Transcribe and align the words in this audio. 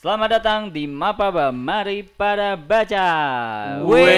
Selamat 0.00 0.40
datang 0.40 0.72
di 0.72 0.88
Mapaba, 0.88 1.52
mari 1.52 2.00
pada 2.00 2.56
baca. 2.56 3.04
Wey. 3.84 4.08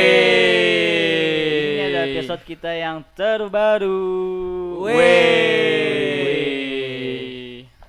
Ini 1.75 1.91
adalah 1.91 2.07
episode 2.07 2.47
kita 2.47 2.71
yang 2.71 3.03
terbaru. 3.19 3.99
Wey. 4.87 5.67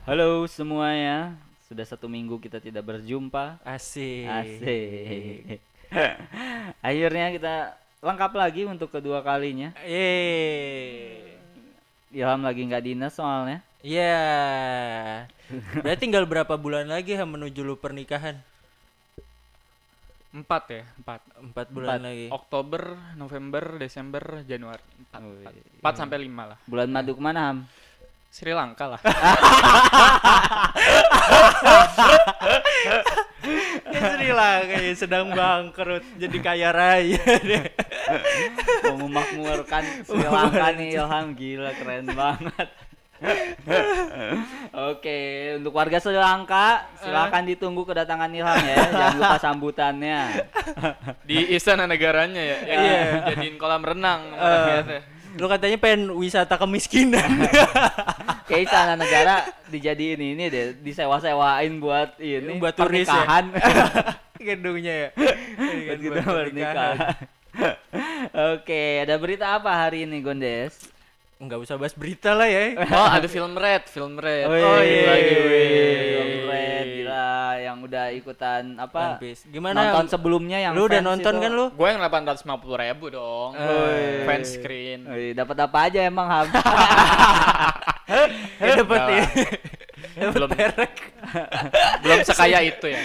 Halo 0.10 0.50
semuanya, 0.50 1.38
sudah 1.70 1.86
satu 1.86 2.10
minggu 2.10 2.42
kita 2.42 2.58
tidak 2.58 2.82
berjumpa. 2.82 3.62
Asik. 3.62 4.26
Asik. 4.26 5.62
Akhirnya 6.90 7.30
kita 7.30 7.78
lengkap 8.02 8.34
lagi 8.34 8.66
untuk 8.66 8.90
kedua 8.90 9.22
kalinya. 9.22 9.70
Yeay. 9.86 11.38
Ilham 12.10 12.42
lagi 12.42 12.66
nggak 12.66 12.90
dinas 12.90 13.14
soalnya. 13.14 13.62
Iya. 13.84 15.28
Berarti 15.84 16.00
tinggal 16.08 16.24
berapa 16.24 16.56
bulan 16.56 16.88
lagi 16.88 17.20
ha 17.20 17.28
menuju 17.28 17.68
lu 17.68 17.76
pernikahan? 17.76 18.40
Empat 20.34 20.64
ya, 20.72 20.84
empat. 20.98 21.22
Empat 21.38 21.68
bulan 21.70 22.00
Empat. 22.00 22.08
lagi. 22.10 22.26
Oktober, 22.32 22.82
November, 23.20 23.78
Desember, 23.78 24.24
Januari. 24.48 24.82
Empat, 25.04 25.20
Wih. 25.22 25.46
empat. 25.46 25.54
Empat 25.84 25.94
sampai 26.00 26.18
lima 26.24 26.56
lah. 26.56 26.58
Bulan 26.66 26.90
madu 26.90 27.14
ke 27.14 27.22
mana 27.22 27.52
Ham? 27.52 27.58
Sri 28.34 28.50
Lanka 28.50 28.98
lah. 28.98 29.02
Ya 33.94 34.02
Sri 34.18 34.30
Lanka 34.34 34.76
ya, 34.82 34.94
sedang 34.98 35.30
bangkrut 35.38 36.02
jadi 36.18 36.38
kaya 36.42 36.70
raya 36.74 37.22
deh. 37.22 37.70
Mau 38.90 39.06
memakmurkan 39.06 39.86
Sri 40.02 40.26
Lanka 40.26 40.72
nih 40.74 40.98
Ilham 40.98 41.36
gila 41.38 41.72
keren 41.78 42.10
banget. 42.10 42.70
Oke, 44.74 45.20
untuk 45.56 45.72
warga 45.72 45.98
Sri 45.98 46.18
Lanka 46.18 46.84
silakan 47.00 47.44
ditunggu 47.46 47.86
kedatangan 47.86 48.30
Ilham 48.30 48.60
ya. 48.64 48.76
Jangan 48.90 49.16
lupa 49.16 49.38
sambutannya. 49.40 50.20
Di 51.24 51.56
istana 51.56 51.86
negaranya 51.86 52.42
ya, 52.42 52.58
yang 52.66 52.82
Iya. 52.84 53.02
jadiin 53.32 53.56
kolam 53.56 53.84
renang. 53.86 54.22
Eh, 54.34 55.02
lu 55.38 55.46
katanya 55.48 55.78
pengen 55.78 56.12
wisata 56.14 56.58
kemiskinan. 56.58 57.48
Kayak 58.50 58.62
istana 58.68 58.94
negara 59.00 59.36
dijadiin 59.72 60.20
ini 60.36 60.52
deh, 60.52 60.76
disewa-sewain 60.78 61.80
buat 61.80 62.20
ini 62.20 62.60
Buat 62.60 62.76
turis 62.76 63.08
ya? 63.08 63.24
pernikahan. 63.24 63.44
Gedungnya 64.52 64.94
ya. 64.94 65.10
Buat 65.88 66.00
kita 66.02 66.20
pernikahan. 66.22 66.98
Oke, 68.58 69.06
ada 69.06 69.16
berita 69.16 69.56
apa 69.56 69.72
hari 69.72 70.04
ini 70.04 70.20
Gondes? 70.20 70.76
Enggak 71.42 71.60
usah 71.66 71.76
bahas 71.76 71.94
berita 71.98 72.32
lah 72.34 72.48
ya. 72.48 72.78
Oh, 72.98 73.10
ada 73.10 73.28
film 73.28 73.54
Red, 73.54 73.84
film 73.90 74.16
Red. 74.18 74.46
Oh, 74.48 74.80
iya. 74.82 75.02
lagi. 75.10 75.34
Film 76.14 76.32
Red, 76.48 76.86
gila 76.94 77.30
yang 77.60 77.78
udah 77.84 78.06
ikutan 78.14 78.64
apa? 78.78 79.18
One 79.18 79.22
Piece. 79.22 79.42
Gimana? 79.50 79.78
Nonton 79.92 80.06
sebelumnya 80.14 80.58
yang 80.62 80.74
lu 80.78 80.86
udah 80.88 81.02
nonton 81.02 81.34
itu. 81.36 81.44
kan 81.44 81.52
lu? 81.52 81.66
Gue 81.74 81.88
yang 81.90 82.00
850 82.00 82.84
ribu 82.84 83.06
dong. 83.12 83.52
Eh. 83.58 84.24
Fan 84.24 84.42
screen. 84.46 85.00
Wih, 85.10 85.32
dapat 85.34 85.58
apa 85.64 85.78
aja 85.90 86.00
emang 86.06 86.28
Ham? 86.30 86.48
Ya 88.04 88.78
Enggak 88.78 89.10
ya. 89.10 89.26
belum 90.36 90.50
belum 92.04 92.20
sekaya 92.28 92.60
itu 92.72 92.86
ya. 92.92 93.02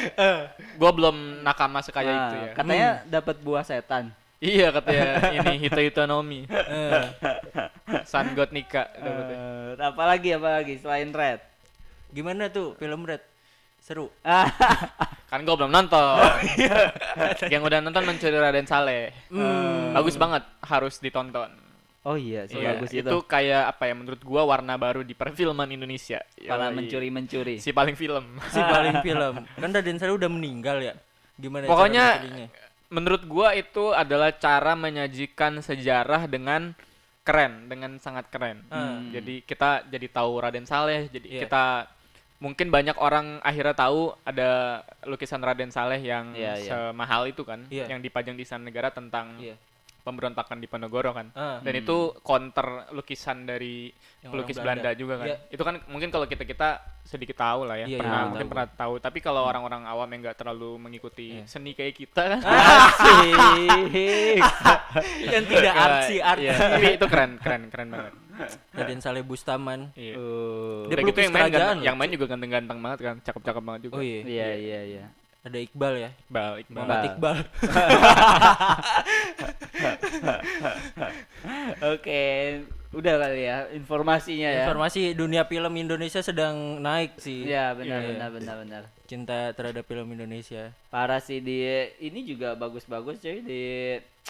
Gue 0.77 0.91
belum 0.91 1.41
nakama 1.41 1.81
sekaya 1.81 2.11
Nah, 2.11 2.19
itu 2.19 2.37
ya. 2.37 2.51
Katanya 2.53 2.89
dapat 3.07 3.37
buah 3.41 3.65
setan. 3.65 4.11
Iya 4.39 4.71
katanya 4.71 5.35
ini 5.35 5.67
Hito 5.67 5.81
Hitonomi. 5.83 6.47
Eh. 6.47 7.05
Sun 8.07 8.39
God 8.39 8.55
Nika 8.55 8.87
dapetnya. 8.95 9.39
Eh, 9.75 9.83
apa 9.83 10.03
lagi 10.07 10.31
apa 10.31 10.63
lagi 10.63 10.79
selain 10.79 11.11
Red? 11.11 11.43
Gimana 12.15 12.47
tuh 12.47 12.79
film 12.79 13.03
Red? 13.03 13.19
Seru. 13.83 14.07
Kan 15.31 15.43
gue 15.43 15.55
belum 15.55 15.75
nonton. 15.75 16.23
Yang 17.51 17.63
udah 17.67 17.79
nonton 17.83 18.05
mencuri 18.07 18.39
Raden 18.39 18.67
Saleh. 18.67 19.11
Hmm. 19.27 19.91
Bagus 19.93 20.15
banget, 20.15 20.47
harus 20.63 20.99
ditonton. 20.99 21.51
oh 22.07 22.15
iya, 22.17 22.47
Iya, 22.47 22.79
sebagus 22.79 22.91
itu. 22.95 23.05
itu. 23.05 23.17
kayak 23.27 23.75
apa 23.75 23.85
ya 23.85 23.95
menurut 23.99 24.23
gua 24.23 24.47
warna 24.47 24.79
baru 24.79 25.03
di 25.03 25.13
perfilman 25.13 25.69
Indonesia. 25.69 26.23
Para 26.41 26.71
Yoi. 26.71 26.79
mencuri-mencuri. 26.79 27.59
Si 27.59 27.75
paling 27.75 27.99
film. 27.99 28.39
Si 28.49 28.61
paling 28.63 29.03
film. 29.07 29.35
Kan 29.45 29.71
Raden 29.75 29.99
Saleh 29.99 30.15
udah 30.15 30.31
meninggal 30.31 30.79
ya. 30.79 30.95
Gimana 31.37 31.67
Pokoknya? 31.67 32.07
Menurut 32.89 33.23
gua 33.29 33.53
itu 33.53 33.93
adalah 33.93 34.33
cara 34.33 34.73
menyajikan 34.73 35.61
sejarah 35.61 36.25
dengan 36.25 36.73
keren, 37.21 37.69
dengan 37.69 38.01
sangat 38.01 38.33
keren. 38.33 38.65
Hmm. 38.73 39.13
Jadi 39.13 39.45
kita 39.45 39.85
jadi 39.85 40.09
tahu 40.09 40.41
Raden 40.41 40.65
Saleh, 40.65 41.13
jadi 41.13 41.29
Iya. 41.29 41.41
kita 41.45 41.65
mungkin 42.41 42.73
banyak 42.73 42.97
orang 42.97 43.43
akhirnya 43.45 43.77
tahu 43.77 44.17
ada 44.25 44.81
lukisan 45.05 45.45
Raden 45.45 45.69
Saleh 45.69 46.01
yang 46.01 46.33
Iya, 46.33 46.55
iya. 46.57 46.71
semahal 46.73 47.29
itu 47.29 47.45
kan, 47.45 47.69
Iya. 47.69 47.93
yang 47.93 48.01
dipajang 48.01 48.33
di 48.33 48.49
Istana 48.49 48.65
Negara 48.65 48.89
tentang 48.89 49.37
Iya. 49.37 49.61
Pemberontakan 50.09 50.57
di 50.57 50.67
Ponorogo 50.67 51.13
kan. 51.13 51.29
Ah. 51.33 51.61
Dan 51.61 51.75
itu 51.77 51.97
counter 52.19 52.67
lukisan 52.91 53.45
dari 53.45 53.93
Yang 54.19 54.31
pelukis 54.33 54.57
Belanda. 54.57 54.89
Belanda. 54.89 54.91
juga 54.97 55.15
kan. 55.17 55.27
Iya. 55.29 55.37
Itu 55.49 55.63
kan 55.63 55.75
mungkin 55.87 56.09
kalau 56.09 56.25
kita 56.25 56.43
kita 56.43 56.69
sedikit 57.03 57.37
tahu 57.37 57.65
lah 57.65 57.77
ya, 57.77 57.87
Iya, 57.87 57.99
pernah 57.99 58.19
iya, 58.19 58.27
mungkin 58.27 58.41
tahu. 58.43 58.53
pernah 58.53 58.67
tahu. 58.71 58.95
Tapi 58.99 59.19
kalau 59.19 59.43
orang-orang 59.43 59.83
awam 59.83 60.09
yang 60.09 60.21
nggak 60.23 60.39
terlalu 60.39 60.71
mengikuti 60.79 61.29
Iya. 61.35 61.45
seni 61.45 61.73
kayak 61.73 61.95
kita 61.95 62.23
kan, 62.31 62.41
Asik. 62.41 63.33
Yang 65.29 65.45
tidak 65.49 65.75
artsy 65.75 66.17
art. 66.19 66.39
Iya, 66.39 66.55
tapi 66.57 66.87
itu 66.95 67.07
keren, 67.07 67.31
keren, 67.39 67.63
keren 67.69 67.89
banget. 67.91 68.15
Raden 68.71 69.01
Saleh 69.01 69.23
Bustaman. 69.23 69.91
Iya. 69.95 70.15
Uh, 70.15 70.87
Dia 70.87 70.95
gitu 70.97 71.11
pelukis 71.11 71.25
yang 71.25 71.35
main, 71.35 71.51
ganteng- 71.51 71.83
yang 71.83 71.97
main 71.97 72.11
juga 72.11 72.27
ganteng-ganteng 72.27 72.79
banget 72.79 72.99
kan, 73.03 73.17
cakep-cakep 73.21 73.63
banget 73.63 73.81
juga. 73.85 73.95
Oh 73.99 74.03
iya. 74.03 74.21
Iya 74.23 74.49
iya 74.55 74.81
iya. 74.85 75.05
Ada 75.49 75.59
Iqbal 75.65 75.95
ya. 75.97 76.11
Iqbal, 76.29 76.53
Iqbal. 76.61 76.77
Muhammad 76.77 77.05
Iqbal. 77.09 77.37
Oke, 81.95 82.23
udah 82.91 83.15
kali 83.17 83.41
ya 83.45 83.57
informasinya 83.73 84.49
ya. 84.49 84.65
Informasi 84.67 85.15
dunia 85.15 85.45
film 85.45 85.73
Indonesia 85.77 86.21
sedang 86.21 86.77
naik 86.79 87.17
sih. 87.17 87.49
Iya 87.49 87.73
benar 87.73 87.99
Iya. 88.01 88.09
benar 88.13 88.29
benar 88.33 88.57
benar. 88.61 88.83
Cinta 89.09 89.53
terhadap 89.53 89.85
film 89.85 90.13
Indonesia. 90.13 90.69
Parah 90.93 91.21
sih 91.23 91.41
di 91.41 91.65
ini 91.99 92.25
juga 92.25 92.53
bagus-bagus 92.53 93.17
cuy 93.19 93.41
di 93.41 93.63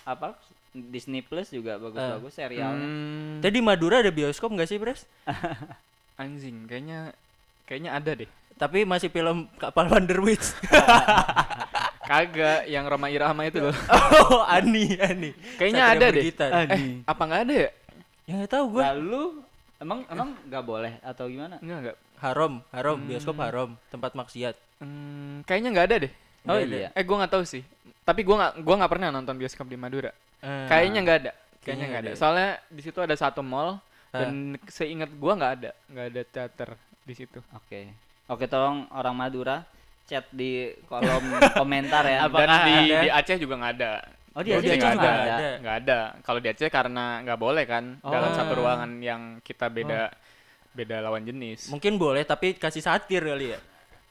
apa 0.06 0.39
Disney 0.71 1.25
Plus 1.25 1.50
juga 1.50 1.81
bagus-bagus 1.81 2.33
serialnya. 2.33 2.87
Hmm, 2.87 3.41
Tadi 3.43 3.59
di 3.59 3.62
Madura 3.65 3.99
ada 3.99 4.12
bioskop 4.12 4.53
nggak 4.53 4.69
sih, 4.69 4.79
Pres? 4.79 5.03
anjing, 6.23 6.67
kayaknya 6.67 7.11
kayaknya 7.65 7.91
ada 7.95 8.11
deh. 8.15 8.31
Tapi 8.59 8.83
masih 8.83 9.09
film 9.09 9.47
Kapal 9.57 9.87
Wonderwitch. 9.87 10.51
Kagak, 12.09 12.65
yang 12.67 12.89
Roma 12.89 13.07
Irama 13.07 13.45
itu 13.45 13.61
loh. 13.61 13.77
oh, 14.33 14.43
Ani, 14.43 14.97
Ani. 14.97 15.31
Kayaknya 15.61 15.83
Satria 15.85 15.95
ada 15.95 16.07
deh. 16.09 16.23
Bergitar. 16.25 16.51
Eh, 16.67 16.83
apa 17.05 17.23
nggak 17.23 17.43
ada 17.45 17.55
ya? 17.55 17.71
Ya 18.25 18.33
nggak 18.35 18.51
tahu 18.51 18.65
gua. 18.73 18.83
Lalu 18.93 19.23
emang 19.79 19.99
emang 20.09 20.29
nggak 20.43 20.65
boleh 20.65 20.93
atau 21.05 21.25
gimana? 21.29 21.61
Enggak, 21.61 21.79
enggak. 21.85 21.97
Haram, 22.19 22.53
haram, 22.73 22.97
bioskop 22.99 23.37
haram, 23.39 23.69
tempat 23.89 24.17
maksiat. 24.17 24.57
Hmm, 24.81 25.45
kayaknya 25.45 25.69
nggak 25.71 25.87
ada 25.87 25.97
deh. 26.09 26.13
Oh 26.49 26.57
Nggak 26.57 26.65
ada. 26.65 26.77
iya. 26.81 26.89
Eh, 26.97 27.05
gua 27.05 27.17
nggak 27.23 27.33
tahu 27.37 27.45
sih. 27.45 27.63
Tapi 28.03 28.21
gua 28.25 28.37
nggak 28.41 28.53
gua 28.65 28.75
nggak 28.81 28.93
pernah 28.97 29.09
nonton 29.13 29.37
bioskop 29.37 29.69
di 29.69 29.77
Madura. 29.77 30.11
Eh, 30.41 30.67
Kayaknya 30.67 31.01
nggak 31.05 31.19
ada. 31.23 31.33
Kayaknya 31.61 31.87
nggak 31.93 32.01
ada. 32.01 32.09
nggak 32.09 32.17
ada. 32.17 32.21
Soalnya 32.21 32.51
di 32.73 32.81
situ 32.81 32.99
ada 32.99 33.15
satu 33.15 33.45
mall 33.45 33.79
Ah. 34.09 34.25
dan 34.25 34.57
seingat 34.73 35.13
gua 35.21 35.37
nggak 35.37 35.53
ada, 35.61 35.71
nggak 35.93 36.07
ada 36.09 36.23
teater 36.25 36.71
di 37.05 37.13
situ. 37.13 37.45
Oke. 37.53 37.93
Oke, 38.28 38.44
tolong 38.44 38.84
orang 38.93 39.15
Madura 39.15 39.65
chat 40.05 40.25
di 40.31 40.69
kolom 40.84 41.25
komentar 41.61 42.05
ya. 42.05 42.25
Apakah 42.25 42.44
dan 42.47 42.65
di, 42.65 42.75
ada? 42.87 42.99
di 43.00 43.09
Aceh 43.11 43.37
juga 43.37 43.55
nggak 43.56 43.72
ada. 43.75 43.93
Oh, 44.33 44.41
di 44.41 44.50
Oh, 44.53 44.61
Aceh 44.61 44.65
di 44.65 44.69
juga 44.71 44.87
Aceh 44.87 44.94
nggak 44.94 45.00
nggak 45.00 45.12
ada. 45.19 45.37
ada. 45.37 45.50
Nggak 45.59 45.77
ada. 45.78 45.99
Kalau 46.21 46.38
di 46.38 46.49
Aceh 46.49 46.69
karena 46.69 47.05
nggak 47.22 47.38
boleh 47.38 47.65
kan 47.65 47.84
dalam 47.99 48.31
Oh. 48.31 48.37
satu 48.37 48.53
ruangan 48.55 48.91
yang 49.00 49.21
kita 49.41 49.67
beda 49.67 50.12
beda 50.71 50.97
lawan 51.00 51.25
jenis. 51.25 51.69
Mungkin 51.69 51.97
boleh 51.97 52.22
tapi 52.22 52.53
kasih 52.55 52.81
satir 52.81 53.21
kali 53.21 53.53
ya. 53.53 53.61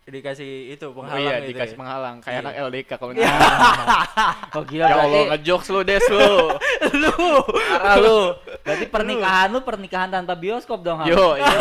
Dikasih 0.08 0.72
itu 0.72 0.88
Oh 0.88 0.96
penghalang 0.96 1.20
iya, 1.20 1.36
gitu 1.44 1.52
dikasih 1.52 1.76
ya. 1.76 1.80
penghalang 1.84 2.16
kayak 2.24 2.32
Iya. 2.32 2.40
anak 2.40 2.54
LDK 2.64 2.90
kalau 2.96 3.12
Oh 4.56 4.64
gila 4.64 4.84
Ya 4.84 4.88
Allah, 4.88 5.04
berarti 5.04 5.22
ngejokes 5.36 5.68
lu 5.68 5.82
des 5.84 6.06
lu. 6.08 6.32
Lu. 7.04 7.12
Parah 7.76 7.96
lu. 8.00 8.20
berarti 8.64 8.86
pernikahan 8.88 9.48
lu 9.52 9.60
pernikahan 9.62 10.08
tanpa 10.08 10.32
bioskop 10.34 10.80
dong. 10.80 11.04
Ham? 11.04 11.12
Yo, 11.12 11.36
iya. 11.36 11.52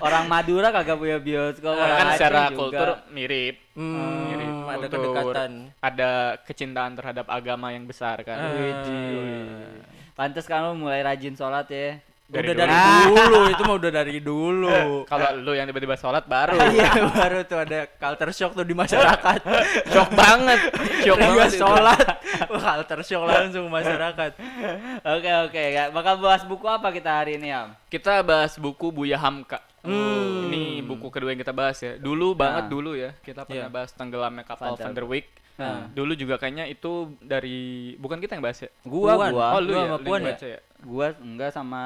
Orang 0.00 0.24
Madura 0.26 0.68
kagak 0.70 0.96
punya 0.96 1.18
bioskop. 1.18 1.72
orang 1.72 1.88
kan 1.94 2.06
Aceh 2.06 2.16
secara 2.16 2.40
juga. 2.46 2.56
kultur 2.56 2.88
mirip. 3.08 3.56
Hmm, 3.72 4.26
Mirip 4.26 4.50
ada 4.64 4.76
kultur. 4.78 4.90
kedekatan. 4.90 5.50
Ada 5.78 6.10
kecintaan 6.42 6.92
terhadap 6.94 7.26
agama 7.28 7.70
yang 7.70 7.84
besar 7.84 8.20
kan. 8.20 8.36
Ah. 8.36 8.52
Widih. 8.52 9.84
Pantes 10.12 10.44
kan 10.44 10.66
lu 10.66 10.76
mulai 10.76 11.00
rajin 11.00 11.32
sholat 11.32 11.68
ya. 11.68 11.96
Dari 12.30 12.46
udah 12.46 12.62
dulu. 12.62 12.62
dari 12.62 12.78
dulu, 13.10 13.40
itu 13.50 13.62
mah 13.66 13.74
udah 13.74 13.90
dari 13.90 14.16
dulu. 14.22 14.76
Kalau 15.02 15.28
lu 15.34 15.50
yang 15.50 15.66
tiba-tiba 15.66 15.98
sholat 15.98 16.22
baru. 16.24 16.54
Iya 16.70 16.90
baru 17.10 17.42
tuh 17.42 17.58
ada 17.58 17.90
culture 17.90 18.30
shock 18.30 18.54
tuh 18.54 18.62
di 18.62 18.70
masyarakat. 18.70 19.40
Shock 19.90 20.10
banget. 20.14 20.60
Shock 21.02 21.18
banget. 21.18 21.50
itu. 21.50 21.58
sholat, 21.58 22.06
wah 22.46 22.62
culture 22.78 23.02
shock 23.02 23.26
langsung 23.26 23.66
masyarakat. 23.66 24.30
Oke 25.18 25.30
oke, 25.42 25.62
ya. 25.74 25.90
bakal 25.90 26.22
bahas 26.22 26.46
buku 26.46 26.70
apa 26.70 26.94
kita 26.94 27.10
hari 27.10 27.34
ini 27.34 27.50
Am? 27.50 27.74
Kita 27.90 28.22
bahas 28.22 28.54
buku 28.54 28.94
Buya 28.94 29.18
Hamka. 29.18 29.58
Hmm. 29.80 30.48
Ini 30.48 30.84
buku 30.84 31.08
kedua 31.08 31.32
yang 31.32 31.40
kita 31.40 31.52
bahas 31.52 31.78
ya. 31.78 31.96
Dulu 31.96 32.32
banget 32.34 32.68
Nah. 32.68 32.70
dulu 32.70 32.92
ya 32.92 33.10
kita 33.20 33.44
pernah 33.44 33.68
Iya. 33.68 33.72
bahas 33.72 33.90
tenggelamnya 33.92 34.44
kapal 34.44 34.76
Van 34.76 34.92
der 34.92 35.06
Wijk. 35.06 35.26
Nah. 35.56 35.88
Dulu 35.92 36.12
juga 36.14 36.36
kayaknya 36.36 36.64
itu 36.66 36.92
dari 37.20 37.58
bukan 37.96 38.16
kita 38.16 38.32
yang 38.32 38.44
bahas 38.44 38.60
ya. 38.60 38.70
Gua, 38.82 39.12
Puan. 39.14 39.30
gua, 39.32 39.46
Oh 39.56 39.60
lu 39.60 39.68
Lu 39.68 39.72
ya, 39.72 39.80
sama 39.82 39.96
lu 39.96 40.04
Puan 40.04 40.20
ya? 40.22 40.36
ya. 40.36 40.58
gua 40.80 41.06
enggak 41.16 41.50
sama 41.52 41.82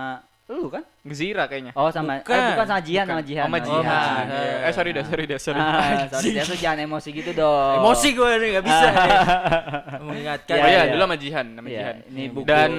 lu 0.47 0.69
kan? 0.69 0.85
Gezira 1.01 1.45
kayaknya. 1.45 1.73
Oh 1.73 1.89
sama, 1.89 2.21
Bukan. 2.21 2.31
eh 2.31 2.45
bukan 2.53 2.67
sama 2.67 2.81
Jihan, 2.81 3.07
sama 3.07 3.23
Jihan. 3.23 3.43
Oh, 3.43 3.49
sama 3.49 3.57
Oh, 3.57 3.65
Jihan. 3.65 3.81
sama 3.81 3.97
Iya. 3.97 4.29
Jihan. 4.45 4.61
Eh 4.61 4.73
sorry 4.73 4.91
dah, 4.91 5.05
sorry 5.05 5.25
dah, 5.25 5.39
sorry. 5.39 5.57
Ah, 5.59 5.91
sorry, 6.07 6.29
dia 6.31 6.45
tuh 6.47 6.59
jangan 6.59 6.79
emosi 6.83 7.09
gitu 7.11 7.31
dong. 7.33 7.75
Emosi 7.79 8.09
gue 8.11 8.31
nih 8.35 8.49
nggak 8.51 8.65
bisa 8.65 8.87
nih. 8.87 9.11
mengingatkan. 10.05 10.55
oh 10.55 10.67
iya, 10.67 10.69
iya. 10.79 10.93
dulu 10.93 11.03
sama 11.03 11.17
Jihan, 11.17 11.47
sama 11.51 11.67
Iya, 11.67 11.81
Jihan. 11.81 11.97
ini 12.09 12.23
buku. 12.29 12.45
Dan 12.45 12.71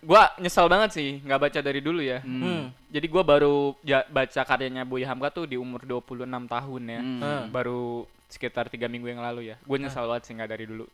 gua 0.00 0.22
nyesal 0.36 0.66
banget 0.66 0.90
sih 0.92 1.08
nggak 1.20 1.40
baca 1.40 1.58
dari 1.60 1.80
dulu 1.80 2.00
ya. 2.00 2.18
Hmm. 2.20 2.42
Hmm. 2.42 2.62
Jadi 2.88 3.06
gua 3.06 3.22
baru 3.22 3.56
ja- 3.80 4.04
baca 4.04 4.40
karyanya 4.42 4.82
Buya 4.82 5.06
Hamka 5.06 5.30
tuh 5.32 5.44
di 5.44 5.54
umur 5.54 5.80
26 5.80 6.26
tahun 6.26 6.82
ya. 6.84 7.00
Hmm. 7.00 7.20
Hmm. 7.20 7.42
Baru 7.48 8.04
sekitar 8.26 8.66
tiga 8.66 8.86
minggu 8.86 9.06
yang 9.06 9.20
lalu 9.20 9.46
ya. 9.46 9.56
Gue 9.60 9.76
nyesal 9.76 10.08
banget 10.08 10.24
sih 10.24 10.32
nggak 10.32 10.50
dari 10.50 10.64
dulu. 10.64 10.88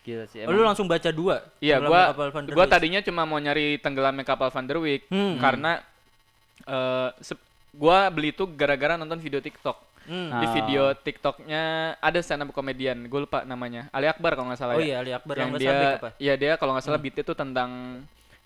Gila 0.00 0.24
sih. 0.26 0.40
Oh, 0.42 0.50
lu 0.50 0.62
langsung 0.62 0.84
baca 0.84 1.10
dua. 1.10 1.44
Iya, 1.58 1.76
gua 1.78 2.16
gua 2.48 2.66
tadinya 2.66 3.00
cuma 3.00 3.22
mau 3.22 3.36
nyari 3.36 3.76
tenggelamnya 3.76 4.24
kapal 4.24 4.48
Van 4.48 4.64
der 4.64 4.78
Wijk 4.78 5.02
Hmm. 5.06 5.36
karena 5.36 5.84
eh 6.62 7.08
se- 7.20 7.40
gua 7.70 8.08
beli 8.08 8.30
itu 8.30 8.48
gara-gara 8.48 8.96
nonton 8.96 9.18
video 9.18 9.38
TikTok. 9.38 9.76
Hmm. 10.02 10.32
Di 10.32 10.46
Ah. 10.48 10.52
video 10.52 10.82
TikToknya 10.96 11.62
ada 11.96 12.18
stand 12.18 12.42
up 12.42 12.50
komedian, 12.50 13.04
gue 13.04 13.20
lupa 13.20 13.44
namanya. 13.44 13.86
Ali 13.90 14.08
Akbar 14.08 14.32
kalau 14.32 14.48
nggak 14.48 14.58
salah 14.58 14.74
Oh 14.74 14.80
ya. 14.80 14.86
iya, 14.86 14.96
Ali 14.98 15.12
Akbar 15.12 15.36
yang 15.36 15.52
Ramlan 15.52 15.60
dia, 15.60 15.76
apa? 15.94 16.08
Iya 16.16 16.34
dia 16.34 16.52
kalau 16.56 16.72
nggak 16.72 16.82
salah 16.82 16.98
beatnya 16.98 17.22
tuh 17.22 17.36
tentang 17.36 17.70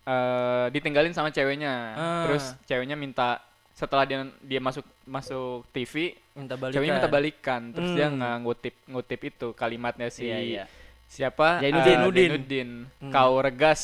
eh 0.05 0.67
ditinggalin 0.71 1.15
sama 1.15 1.31
ceweknya. 1.31 1.75
Ah. 1.95 2.23
Terus 2.27 2.45
ceweknya 2.65 2.93
minta 2.95 3.39
setelah 3.73 4.03
dia 4.03 4.27
dia 4.41 4.61
masuk 4.61 4.85
masuk 5.05 5.65
TV, 5.71 6.19
Minta 6.33 6.55
balikan. 6.55 6.75
ceweknya 6.75 6.95
minta 6.99 7.09
balikan. 7.09 7.61
Terus 7.71 7.91
dia 7.93 8.07
Hmm. 8.07 8.19
nggak 8.19 8.35
ngutip 8.43 8.75
ngutip 8.87 9.21
itu 9.25 9.49
kalimatnya 9.53 10.09
si 10.11 10.27
Iya, 10.27 10.39
iya. 10.43 10.65
Siapa 11.07 11.59
Zainuddin. 11.59 11.75
Eh, 11.75 11.85
Zainuddin. 11.87 12.29
Zainuddin. 12.31 12.69
Hmm. 12.99 13.11
kau 13.11 13.39
regas 13.39 13.83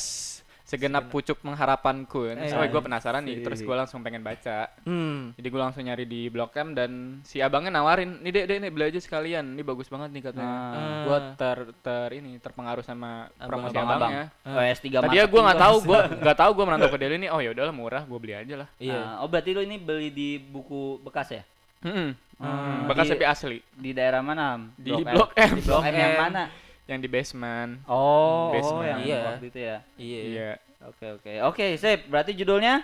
segenap 0.63 1.11
pucuk 1.11 1.43
pengharapanku 1.43 2.31
Eh, 2.31 2.47
iya. 2.47 2.63
gue 2.65 2.79
penasaran 2.79 3.19
nih 3.21 3.37
Si- 3.37 3.43
terus 3.43 3.59
gue 3.61 3.75
langsung 3.75 4.01
pengen 4.01 4.23
baca 4.23 4.71
Hmm. 4.83 5.35
jadi 5.35 5.49
gue 5.49 5.61
langsung 5.61 5.83
nyari 5.83 6.07
di 6.07 6.27
blog 6.27 6.55
M 6.55 6.73
dan 6.73 6.91
si 7.23 7.39
abangnya 7.39 7.71
nawarin 7.73 8.23
nih 8.23 8.31
dek 8.31 8.45
dek 8.47 8.59
nih 8.61 8.71
beli 8.71 8.85
aja 8.87 9.01
sekalian 9.01 9.51
ini 9.51 9.63
bagus 9.63 9.91
banget 9.91 10.11
nih 10.11 10.23
katanya 10.25 10.47
Ah. 10.47 11.03
gue 11.05 11.19
ter 11.35 11.59
ter 11.77 12.09
ini 12.15 12.39
terpengaruh 12.39 12.81
sama 12.81 13.27
promosi 13.37 13.75
Abang-abang. 13.75 14.11
abangnya 14.15 14.27
Oh, 14.47 14.63
S3 14.63 14.87
tadi 15.03 15.17
ya 15.17 15.27
gue 15.27 15.41
nggak 15.43 15.59
tahu 15.61 15.77
gue 15.83 16.01
nggak 16.23 16.39
tahu 16.39 16.51
gue 16.55 16.65
merantau 16.65 16.89
ke 16.89 16.99
Delhi 16.99 17.19
nih 17.19 17.31
oh 17.31 17.41
ya 17.41 17.51
udahlah 17.51 17.75
murah 17.75 18.03
gue 18.05 18.19
beli 18.21 18.35
aja 18.37 18.55
lah 18.57 18.69
Iya. 18.79 19.19
oh 19.19 19.27
berarti 19.27 19.51
lu 19.51 19.61
ini 19.61 19.75
beli 19.77 20.09
di 20.09 20.39
buku 20.39 21.03
bekas 21.03 21.35
ya? 21.35 21.43
Mm-mm. 21.83 22.15
Hmm. 22.39 22.87
bekas 22.87 23.05
Di- 23.05 23.13
tapi 23.13 23.25
asli 23.27 23.59
Di 23.75 23.91
daerah 23.91 24.23
mana? 24.23 24.71
Di 24.73 24.95
Blok 24.95 25.35
M. 25.35 25.51
Di 25.53 25.63
Blok 25.63 25.83
M 25.83 25.93
yang 25.93 26.15
M. 26.15 26.21
mana? 26.23 26.43
Yang 26.91 27.01
di 27.01 27.07
basement 27.07 27.79
Oh, 27.87 27.95
oh 27.95 28.45
Basement. 28.51 28.87
yang 28.89 29.01
Iya. 29.01 29.21
waktu 29.31 29.47
itu 29.47 29.59
ya. 29.61 29.77
Iya. 29.97 30.21
iya 30.27 30.51
Oke, 30.81 31.07
oke. 31.13 31.33
Oke, 31.45 31.67
sip. 31.77 32.09
Berarti 32.09 32.33
judulnya 32.33 32.81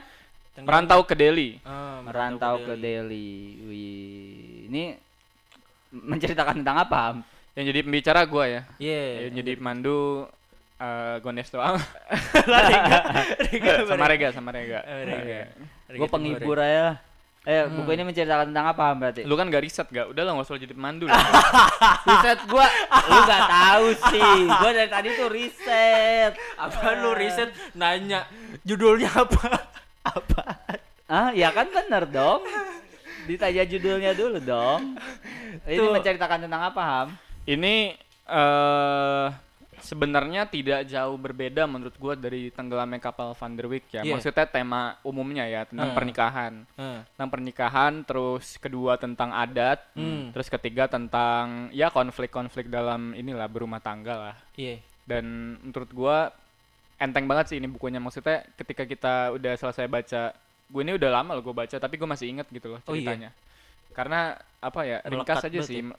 merantau 0.58 1.00
ke 1.02 1.12
Delhi 1.12 1.56
Ah, 1.62 2.00
Merantau 2.00 2.60
ke 2.60 2.76
Delhi. 2.76 3.56
Wih. 3.62 4.68
Ini 4.68 4.84
menceritakan 5.92 6.60
tentang 6.60 6.76
apa, 6.78 7.24
yang 7.52 7.64
jadi 7.66 7.80
pembicara 7.80 8.20
gue 8.22 8.44
ya 8.46 8.62
Iya. 8.76 9.04
yang 9.26 9.32
jadi 9.40 9.52
mandu 9.56 10.28
eh 10.76 11.16
Gones 11.24 11.48
doang 11.48 11.80
Rega, 13.48 13.72
sama 13.88 14.04
Rega 14.06 14.28
sama 14.30 14.50
Rega. 14.52 14.84
Oh, 14.84 15.00
Rega. 15.02 15.24
Iya. 15.24 15.42
Rega 15.88 15.96
Gue 15.96 16.08
penghibur 16.10 16.58
aja. 16.60 17.00
Eh, 17.46 17.62
buku 17.70 17.94
ini 17.94 18.02
menceritakan 18.02 18.50
tentang 18.50 18.66
apa, 18.74 18.82
Ham, 18.90 18.98
berarti? 18.98 19.22
Lu 19.22 19.38
kan 19.38 19.46
gak 19.46 19.62
riset 19.62 19.86
gak? 19.94 20.10
Udah 20.10 20.26
lah 20.26 20.34
gak 20.34 20.50
usah 20.50 20.58
jadi 20.58 20.74
pemandu 20.74 21.06
lah. 21.06 21.14
riset 22.10 22.42
gua 22.50 22.66
lu 23.06 23.18
nggak 23.22 23.44
tahu 23.46 23.86
sih. 24.10 24.34
Gua 24.50 24.70
dari 24.74 24.90
tadi 24.90 25.08
tuh 25.14 25.28
riset. 25.30 26.34
Apa 26.58 26.98
lu 26.98 27.14
riset 27.14 27.54
nanya 27.78 28.26
judulnya 28.66 29.14
apa? 29.14 29.62
apa? 30.02 30.42
Ah, 31.06 31.30
ya 31.30 31.54
kan 31.54 31.70
bener 31.70 32.10
dong. 32.10 32.42
Ditanya 33.30 33.62
judulnya 33.62 34.10
dulu 34.18 34.42
dong. 34.42 34.98
Ini 35.70 35.78
Tuh. 35.78 35.94
menceritakan 35.94 36.50
tentang 36.50 36.66
apa, 36.66 36.82
Ham? 36.82 37.08
Ini 37.46 37.94
eh 38.26 39.26
sebenarnya 39.86 40.44
tidak 40.44 40.84
jauh 40.84 41.14
berbeda 41.14 41.64
menurut 41.64 41.94
gua 41.94 42.12
dari 42.12 42.50
tenggelamnya 42.50 42.98
kapal 42.98 43.32
Van 43.32 43.54
der 43.54 43.64
Wijk 43.64 43.86
ya. 43.88 44.02
Iya. 44.02 44.12
Maksudnya 44.12 44.44
tema 44.44 44.82
umumnya 45.00 45.46
ya 45.46 45.62
tentang 45.64 45.88
Hmm. 45.88 45.96
pernikahan. 45.96 46.52
Hmm. 46.74 47.00
Tentang 47.06 47.30
pernikahan, 47.30 47.92
terus 48.02 48.58
kedua 48.58 48.96
tentang 48.96 49.30
adat, 49.30 49.78
Hmm. 49.92 50.30
terus 50.30 50.46
ketiga 50.48 50.84
tentang 50.86 51.70
ya 51.70 51.88
konflik-konflik 51.88 52.66
dalam 52.66 53.14
inilah 53.14 53.46
berumah 53.46 53.78
tangga 53.78 54.14
lah. 54.26 54.36
Iya. 54.52 54.82
dan 55.06 55.22
menurut 55.62 55.90
gua 55.90 56.34
enteng 56.96 57.24
banget 57.24 57.46
sih 57.46 57.56
ini 57.56 57.68
bukunya 57.68 57.96
maksudnya 57.96 58.42
ketika 58.54 58.82
kita 58.82 59.14
udah 59.32 59.54
selesai 59.54 59.86
baca 59.86 60.34
gue 60.66 60.82
ini 60.82 60.92
udah 60.92 61.10
lama 61.12 61.30
loh 61.30 61.44
gue 61.44 61.54
baca 61.54 61.76
tapi 61.76 61.94
gue 61.94 62.08
masih 62.08 62.26
inget 62.26 62.42
gitu 62.48 62.66
loh 62.68 62.82
Oh, 62.82 62.90
iya? 62.90 63.06
ceritanya 63.06 63.30
karena 63.92 64.34
apa 64.58 64.80
ya 64.82 64.98
ringkas 65.04 65.14
Melekat 65.38 65.46
aja 65.46 65.50
banget 65.54 65.68
sih 65.68 65.78
ya? 65.78 65.94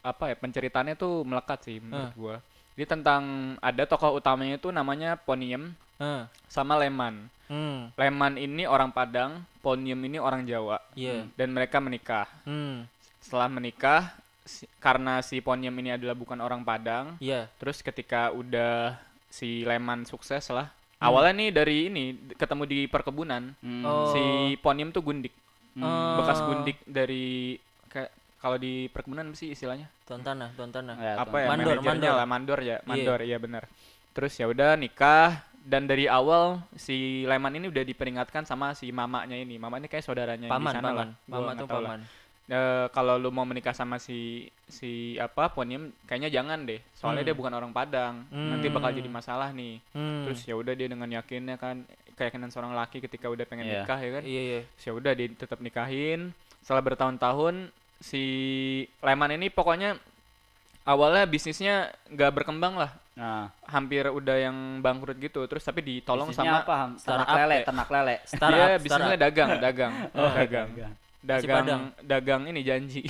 apa 0.00 0.24
ya 0.24 0.36
penceritaannya 0.36 0.94
tuh 0.94 1.26
melekat 1.26 1.58
sih 1.60 1.76
menurut 1.76 1.98
Ah. 2.04 2.14
gua 2.14 2.36
jadi 2.78 2.86
tentang 2.88 3.22
ada 3.58 3.82
tokoh 3.84 4.14
utamanya 4.14 4.54
itu 4.54 4.70
namanya 4.70 5.18
Poniem 5.18 5.74
Ah. 5.98 6.30
sama 6.46 6.78
Leman 6.78 7.26
Hmm. 7.48 7.90
Leman 7.96 8.36
ini 8.36 8.64
orang 8.64 8.88
Padang 8.88 9.42
Poniem 9.58 9.98
ini 9.98 10.16
orang 10.16 10.44
Jawa 10.44 10.78
Iya. 10.94 11.26
dan 11.34 11.50
mereka 11.50 11.80
menikah 11.80 12.30
Hmm. 12.44 12.86
setelah 13.18 13.48
menikah 13.48 14.14
si- 14.44 14.68
karena 14.78 15.18
si 15.20 15.40
Poniem 15.40 15.74
ini 15.74 15.90
adalah 15.90 16.12
bukan 16.12 16.38
orang 16.38 16.62
Padang 16.62 17.18
Iya. 17.18 17.50
Terus 17.56 17.80
ketika 17.80 18.30
udah 18.30 18.94
si 19.26 19.64
Leman 19.64 20.04
sukses 20.04 20.46
lah. 20.48 20.70
Hmm. 20.96 21.04
Awalnya 21.04 21.32
nih 21.36 21.50
dari 21.50 21.76
ini 21.86 22.04
ketemu 22.32 22.62
di 22.64 22.78
perkebunan. 22.84 23.56
Hmm. 23.58 23.82
Oh. 23.82 24.12
Si 24.12 24.22
Poniem 24.58 24.88
tuh 24.88 25.00
gundik. 25.00 25.34
Oh. 25.74 26.14
Bekas 26.16 26.38
gundik 26.40 26.78
dari 26.84 27.56
kalau 28.38 28.56
di 28.56 28.86
perkebunan 28.88 29.26
sih 29.32 29.50
istilahnya? 29.50 29.90
Tuan 30.02 30.22
tanah, 30.22 30.54
tuan 30.54 30.70
tanah. 30.70 30.94
Ya, 30.94 31.14
apa 31.16 31.36
ya? 31.36 31.46
Mandor, 31.48 31.76
mandor. 31.80 32.14
lah, 32.14 32.26
mandor 32.26 32.58
ya, 32.60 32.76
Iya. 32.76 32.76
mandor 32.82 33.18
iya 33.20 33.36
benar. 33.36 33.64
Terus 34.10 34.32
ya 34.34 34.46
udah 34.46 34.74
nikah 34.74 35.42
dan 35.60 35.84
dari 35.84 36.06
awal 36.06 36.62
si 36.74 37.22
Leman 37.22 37.54
ini 37.54 37.66
udah 37.66 37.82
diperingatkan 37.82 38.42
sama 38.42 38.72
si 38.72 38.88
mamanya 38.88 39.34
ini. 39.34 39.56
Mamanya 39.56 39.86
kayak 39.86 40.02
saudaranya 40.02 40.46
Paman, 40.46 40.64
di 40.64 40.74
sana 40.74 40.88
lah. 40.88 40.94
paman. 40.94 41.08
Mama 41.28 41.50
tuh 41.54 41.68
paman. 41.68 42.00
Eh, 42.48 42.86
kalau 42.90 43.14
lu 43.14 43.28
mau 43.28 43.44
menikah 43.44 43.76
sama 43.76 44.00
si 44.00 44.48
si 44.64 44.90
apa 45.18 45.52
Poniem 45.52 45.92
kayaknya 46.02 46.32
jangan 46.32 46.64
deh. 46.64 46.80
Soalnya 46.94 47.20
Hmm. 47.20 47.28
dia 47.28 47.36
bukan 47.36 47.52
orang 47.52 47.70
Padang. 47.70 48.24
Nanti 48.30 48.66
bakal 48.68 48.90
Hmm. 48.90 48.98
jadi 48.98 49.10
masalah 49.10 49.52
nih. 49.52 49.76
Hmm. 49.92 50.24
terus 50.24 50.40
ya 50.42 50.54
udah 50.54 50.72
dia 50.72 50.88
dengan 50.88 51.06
yakinnya 51.06 51.54
kan 51.54 51.84
keyakinan 52.14 52.48
seorang 52.48 52.72
laki 52.72 52.98
ketika 52.98 53.28
udah 53.28 53.44
pengen 53.44 53.68
Iya. 53.68 53.84
nikah 53.84 53.98
ya 53.98 54.10
kan 54.10 54.22
Iya, 54.24 54.42
iya. 54.42 54.60
Terus 54.66 54.82
ya 54.82 54.92
udah 54.94 55.12
dia 55.12 55.26
tetap 55.30 55.58
nikahin 55.60 56.32
setelah 56.58 56.80
bertahun-tahun 56.82 57.54
si 57.98 58.22
Leman 58.98 59.32
ini 59.32 59.48
pokoknya 59.48 59.98
awalnya 60.84 61.24
bisnisnya 61.24 61.74
nggak 62.08 62.32
berkembang 62.34 62.76
lah 62.76 62.92
Nah, 63.12 63.50
hampir 63.66 64.06
udah 64.06 64.38
yang 64.38 64.54
bangkrut 64.78 65.18
gitu 65.18 65.42
terus 65.44 65.60
tapi 65.60 65.82
ditolong 65.82 66.30
bisnisnya 66.30 66.54
sama 66.54 66.62
apa? 66.62 66.76
Ternak 66.94 67.02
startup 67.26 67.34
lele, 67.34 67.58
ternak 67.66 67.88
lele. 67.90 68.14
Startup, 68.30 68.46
dia 68.48 68.62
startup. 68.62 68.78
bisnisnya 68.80 69.18
dagang 69.18 69.50
dagang 69.58 69.92
Oh, 70.14 70.30
dagang 70.30 70.68
dagang. 71.18 71.50
dagang 71.50 71.82
dagang 72.00 72.42
ini 72.46 72.60
janji 72.62 73.02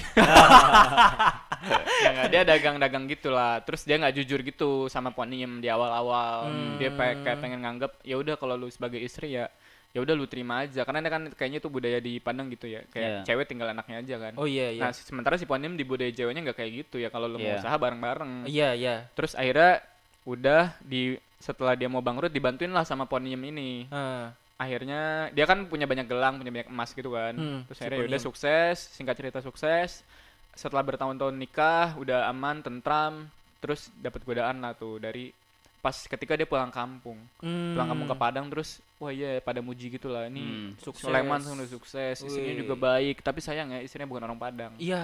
ya 1.98 2.24
dia 2.24 2.42
dagang-dagang 2.42 3.04
gitulah 3.04 3.60
terus 3.60 3.82
dia 3.82 3.98
nggak 3.98 4.16
jujur 4.16 4.40
gitu 4.40 4.70
sama 4.88 5.10
Poniem 5.10 5.60
di 5.60 5.68
awal-awal 5.68 6.48
Hmm. 6.48 6.80
dia 6.80 6.88
kayak 6.94 7.38
pengen 7.38 7.60
nganggep 7.60 7.92
ya 8.00 8.16
udah 8.16 8.40
kalau 8.40 8.56
lu 8.56 8.70
sebagai 8.70 8.98
istri 8.98 9.36
ya 9.36 9.52
ya 9.98 10.06
udah 10.06 10.14
lu 10.14 10.30
terima 10.30 10.62
aja. 10.62 10.86
Karena 10.86 11.02
ini 11.02 11.10
kan 11.10 11.22
kayaknya 11.34 11.58
itu 11.58 11.66
budaya 11.66 11.98
di 11.98 12.22
Padang 12.22 12.46
gitu 12.54 12.70
ya. 12.70 12.86
Kayak 12.94 13.26
cewek 13.26 13.50
tinggal 13.50 13.74
anaknya 13.74 13.98
aja 13.98 14.14
kan. 14.22 14.32
Oh 14.38 14.46
iya, 14.46 14.70
iya. 14.70 14.86
nah 14.86 14.94
sementara 14.94 15.34
si 15.34 15.42
Poniem 15.42 15.74
di 15.74 15.82
budaya 15.82 16.14
Jawanya 16.14 16.46
nggak 16.46 16.58
kayak 16.62 16.72
gitu 16.86 17.02
ya. 17.02 17.10
Kalau 17.10 17.26
lu 17.26 17.42
mau 17.42 17.50
Iya. 17.50 17.58
usaha 17.58 17.74
bareng-bareng. 17.74 18.46
Iya, 18.46 18.68
iya. 18.78 18.94
terus 19.18 19.34
akhirnya 19.34 19.82
udah 20.22 20.78
di 20.86 21.18
setelah 21.42 21.74
dia 21.74 21.90
mau 21.90 21.98
bangkrut 21.98 22.30
dibantuin 22.30 22.70
lah 22.70 22.86
sama 22.86 23.10
Poniem 23.10 23.42
ini. 23.42 23.90
Ah. 23.90 24.30
akhirnya 24.58 25.30
dia 25.30 25.46
kan 25.46 25.70
punya 25.70 25.86
banyak 25.86 26.10
gelang 26.10 26.34
punya 26.42 26.50
banyak 26.50 26.66
emas 26.66 26.90
gitu 26.90 27.14
kan. 27.14 27.30
Hmm, 27.38 27.62
terus 27.70 27.78
akhirnya 27.78 27.98
ya 28.02 28.06
udah 28.10 28.20
sukses 28.22 28.76
singkat 28.90 29.14
cerita 29.14 29.38
sukses. 29.38 30.02
Setelah 30.50 30.82
bertahun-tahun 30.82 31.38
nikah 31.38 31.94
udah 31.94 32.26
aman 32.26 32.58
tentram. 32.58 33.30
Terus 33.62 33.86
dapat 34.02 34.26
godaan 34.26 34.58
lah 34.58 34.74
tuh 34.74 34.98
dari 34.98 35.30
pas 35.78 35.94
ketika 35.94 36.34
dia 36.34 36.42
pulang 36.42 36.68
kampung 36.68 37.16
Hmm. 37.38 37.72
pulang 37.72 37.88
kampung 37.88 38.06
ke 38.06 38.16
Padang 38.16 38.46
terus 38.46 38.78
wah 38.96 39.08
iya 39.08 39.38
pada 39.38 39.58
muji 39.58 39.88
gitu 39.88 40.06
lah 40.06 40.26
ini 40.26 40.42
Hmm, 40.42 40.68
sukses. 40.76 41.02
Sulaiman 41.02 41.38
tuh 41.38 41.54
udah 41.54 41.68
sukses 41.68 42.16
istrinya 42.18 42.54
juga 42.56 42.74
baik 42.74 43.20
tapi 43.20 43.38
sayang 43.38 43.70
ya 43.70 43.80
istrinya 43.80 44.06
bukan 44.06 44.24
orang 44.24 44.36
Padang 44.36 44.72
Iya. 44.76 45.02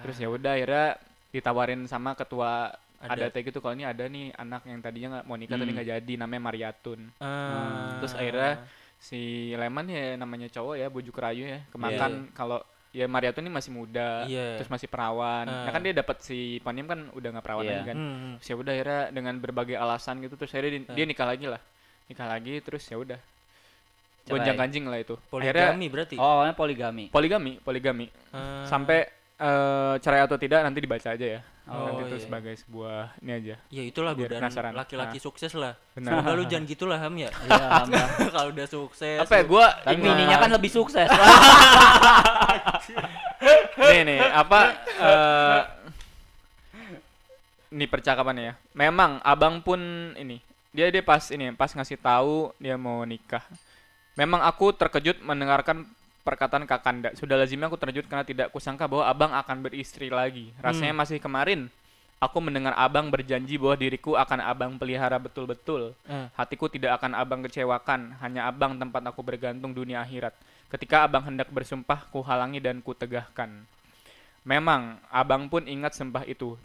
terus 0.00 0.16
ya 0.16 0.28
udah 0.28 0.52
akhirnya 0.52 0.86
ditawarin 1.28 1.82
sama 1.84 2.14
ketua 2.14 2.70
Ada. 2.96 3.28
adatnya 3.28 3.42
gitu 3.42 3.58
kalau 3.58 3.74
ini 3.74 3.84
ada 3.84 4.06
nih 4.06 4.32
anak 4.32 4.62
yang 4.64 4.80
tadinya 4.80 5.08
nggak 5.12 5.26
mau 5.26 5.36
nikah 5.36 5.54
tapi 5.54 5.66
Hmm. 5.66 5.76
nggak 5.76 5.88
jadi 5.92 6.12
namanya 6.16 6.42
Mariatun 6.42 7.00
Ah. 7.18 7.98
Terus 7.98 8.14
akhirnya 8.14 8.52
si 8.96 9.20
Leman 9.52 9.86
ya 9.86 10.14
namanya 10.14 10.48
cowok 10.48 10.74
ya 10.74 10.86
bujuk 10.88 11.12
rayu 11.14 11.44
ya 11.44 11.60
kemakan 11.68 12.32
kalau 12.32 12.62
ya 12.94 13.04
Mariato 13.04 13.38
ini 13.38 13.50
masih 13.50 13.70
muda 13.70 14.22
Iya. 14.24 14.56
terus 14.56 14.70
masih 14.70 14.86
perawan 14.86 15.44
Ah. 15.44 15.66
ya 15.66 15.70
kan 15.70 15.82
dia 15.82 15.90
dapat 15.92 16.16
si 16.20 16.62
Poniam 16.62 16.86
kan 16.86 17.10
udah 17.10 17.28
nggak 17.28 17.42
perawan 17.42 17.62
Iya. 17.62 17.72
lagi 17.74 17.84
kan 17.84 17.96
Hmm, 17.96 18.14
hmm. 18.14 18.34
Terus 18.38 18.46
ya 18.46 18.54
udah 18.56 18.72
akhirnya 18.72 19.00
dengan 19.10 19.34
berbagai 19.36 19.76
alasan 19.76 20.14
gitu 20.20 20.34
terus 20.34 20.50
akhirnya 20.50 20.72
di- 20.72 20.86
Ah. 20.86 20.94
dia 20.94 21.04
nikah 21.04 21.26
lagi 21.26 21.46
lah 21.46 21.58
nikah 22.04 22.26
lagi 22.28 22.54
terus 22.60 22.84
ya 22.84 22.96
udah 22.96 23.18
gonjang 24.24 24.56
ganjing 24.56 24.84
lah 24.86 24.96
itu 24.96 25.18
akhirnya 25.28 25.68
Poligami 25.68 25.86
berarti. 25.86 26.14
Oh, 26.16 26.24
awalnya 26.24 26.54
poligami. 26.54 27.04
poligami 27.08 27.52
poligami 27.58 28.06
Ah. 28.30 28.64
sampai 28.64 29.04
eh, 29.34 29.94
cerai 29.98 30.22
atau 30.22 30.38
tidak 30.38 30.62
nanti 30.62 30.78
dibaca 30.78 31.10
aja 31.10 31.26
ya 31.28 31.40
Oh, 31.64 31.88
nanti 31.88 32.02
itu 32.04 32.16
iya. 32.16 32.22
sebagai 32.22 32.54
sebuah 32.54 33.16
ini 33.18 33.32
aja 33.32 33.54
Ya 33.68 33.82
itulah 33.82 34.12
godaan 34.12 34.36
penasaran. 34.38 34.76
laki-laki 34.76 35.16
Nah. 35.16 35.24
sukses 35.24 35.52
lah. 35.54 35.72
Benar. 35.92 36.12
Semoga 36.12 36.30
lu 36.34 36.44
jangan 36.44 36.64
gitulah 36.66 36.98
Ham 36.98 37.14
ya. 37.16 37.32
Iya. 37.32 37.66
Kalau 38.34 38.48
udah 38.50 38.66
sukses. 38.66 39.16
apa 39.16 39.32
ya 39.32 39.42
lu- 39.42 39.50
gue 39.50 39.66
Tapi 39.82 39.96
ininya 39.98 40.36
kan 40.38 40.50
lebih 40.52 40.70
sukses. 40.70 41.08
nih 43.76 44.00
nih 44.02 44.20
apa 44.22 44.60
eh 44.94 45.60
ini 47.70 47.84
percakapan 47.86 48.36
ya 48.36 48.52
memang 48.72 49.18
abang 49.20 49.58
pun 49.58 49.80
ini 50.14 50.38
dia 50.70 50.88
dia 50.88 51.00
pas 51.00 51.22
ini 51.28 51.50
pas 51.52 51.70
ngasih 51.70 51.96
tahu 51.96 52.54
dia 52.56 52.76
mau 52.76 53.02
nikah 53.02 53.42
memang 54.14 54.42
aku 54.42 54.70
terkejut 54.70 55.20
mendengarkan 55.20 55.86
perkataan 56.24 56.64
kakanda 56.64 57.12
sudah 57.14 57.36
lazimnya 57.36 57.68
aku 57.68 57.76
terkejut 57.76 58.08
karena 58.08 58.24
tidak 58.24 58.48
kusangka 58.50 58.88
bahwa 58.88 59.04
abang 59.04 59.32
akan 59.36 59.60
beristri 59.60 60.08
lagi 60.08 60.50
rasanya 60.58 60.96
masih 60.96 61.20
kemarin 61.20 61.68
aku 62.24 62.40
mendengar 62.40 62.72
abang 62.80 63.12
berjanji 63.12 63.60
bahwa 63.60 63.76
diriku 63.76 64.16
akan 64.16 64.40
abang 64.40 64.72
pelihara 64.80 65.20
betul-betul 65.20 65.92
Eh. 66.08 66.26
Hatiku 66.32 66.72
tidak 66.72 67.00
akan 67.00 67.12
abang 67.16 67.40
kecewakan, 67.44 68.16
hanya 68.20 68.48
abang 68.48 68.76
tempat 68.76 69.04
aku 69.04 69.20
bergantung 69.20 69.76
dunia 69.76 70.00
akhirat. 70.00 70.32
Ketika 70.72 71.04
abang 71.04 71.24
hendak 71.24 71.48
bersumpah, 71.52 72.08
ku 72.08 72.24
halangi 72.24 72.60
dan 72.60 72.80
ku 72.80 72.92
tegahkan. 72.96 73.64
Memang, 74.44 75.00
abang 75.08 75.48
pun 75.48 75.64
ingat 75.64 75.96
sembah 75.96 76.28
itu, 76.28 76.60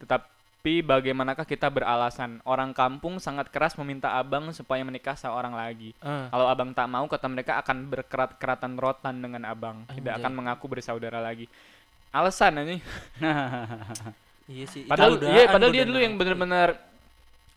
tetapi 0.59 0.83
bagaimanakah 0.83 1.47
kita 1.47 1.71
beralasan? 1.71 2.43
Orang 2.43 2.75
kampung 2.75 3.15
sangat 3.15 3.47
keras 3.47 3.79
meminta 3.79 4.11
abang 4.19 4.51
supaya 4.51 4.83
menikah 4.83 5.15
seorang 5.15 5.55
lagi. 5.55 5.95
Ah. 6.03 6.27
Kalau 6.27 6.51
abang 6.51 6.75
tak 6.75 6.83
mau, 6.91 7.07
kata 7.07 7.31
mereka 7.31 7.55
akan 7.63 7.87
berkerat-keratan 7.87 8.75
rotan 8.75 9.23
dengan 9.23 9.47
abang, 9.47 9.87
tidak 9.95 10.19
Anjay. 10.19 10.27
akan 10.27 10.31
mengaku 10.35 10.67
bersaudara 10.67 11.23
lagi. 11.23 11.47
Alasan 12.11 12.59
ini. 12.67 12.77
Iya 14.49 14.65
sih. 14.65 14.89
Padahal 14.89 15.21
iya, 15.29 15.45
padahal 15.45 15.69
dia 15.69 15.85
dulu 15.85 16.01
yang 16.01 16.17
aku. 16.17 16.25
bener-bener 16.25 16.73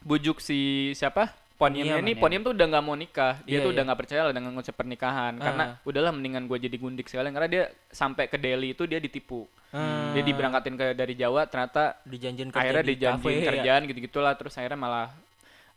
bujuk 0.04 0.44
si 0.44 0.92
siapa? 0.92 1.32
Poniemnya 1.62 1.97
ini, 1.97 2.12
Poniam. 2.12 2.21
Poniam 2.21 2.40
tuh 2.42 2.52
udah 2.52 2.66
nggak 2.69 2.85
mau 2.85 2.95
nikah. 2.95 3.35
Dia 3.42 3.52
Iya, 3.52 3.59
tuh 3.61 3.71
udah 3.71 3.76
iya. 3.76 3.87
nggak 3.87 3.99
percaya 3.99 4.21
lah 4.23 4.33
dengan 4.33 4.50
konsep 4.52 4.75
pernikahan. 4.75 5.33
Karena 5.37 5.64
Ah. 5.64 5.73
udahlah 5.83 6.11
mendingan 6.11 6.45
gue 6.45 6.59
jadi 6.59 6.76
gundik 6.76 7.07
sekalian. 7.07 7.31
Karena 7.31 7.49
dia 7.49 7.62
sampai 7.88 8.26
ke 8.26 8.37
Delhi 8.37 8.73
itu 8.73 8.83
dia 8.85 8.99
ditipu. 8.99 9.47
Ah. 9.71 10.11
Dia 10.11 10.21
diberangkatin 10.21 10.75
ke 10.75 10.87
dari 10.92 11.14
Jawa, 11.14 11.47
ternyata 11.47 12.02
dijanjin 12.02 12.50
kerja 12.50 12.61
akhirnya 12.61 12.83
di 12.83 12.92
dijanjiin 12.92 13.23
kafe, 13.23 13.33
ya. 13.38 13.49
kerjaan 13.49 13.83
gitu-gitulah. 13.87 14.33
Terus 14.35 14.52
akhirnya 14.54 14.76
malah 14.76 15.09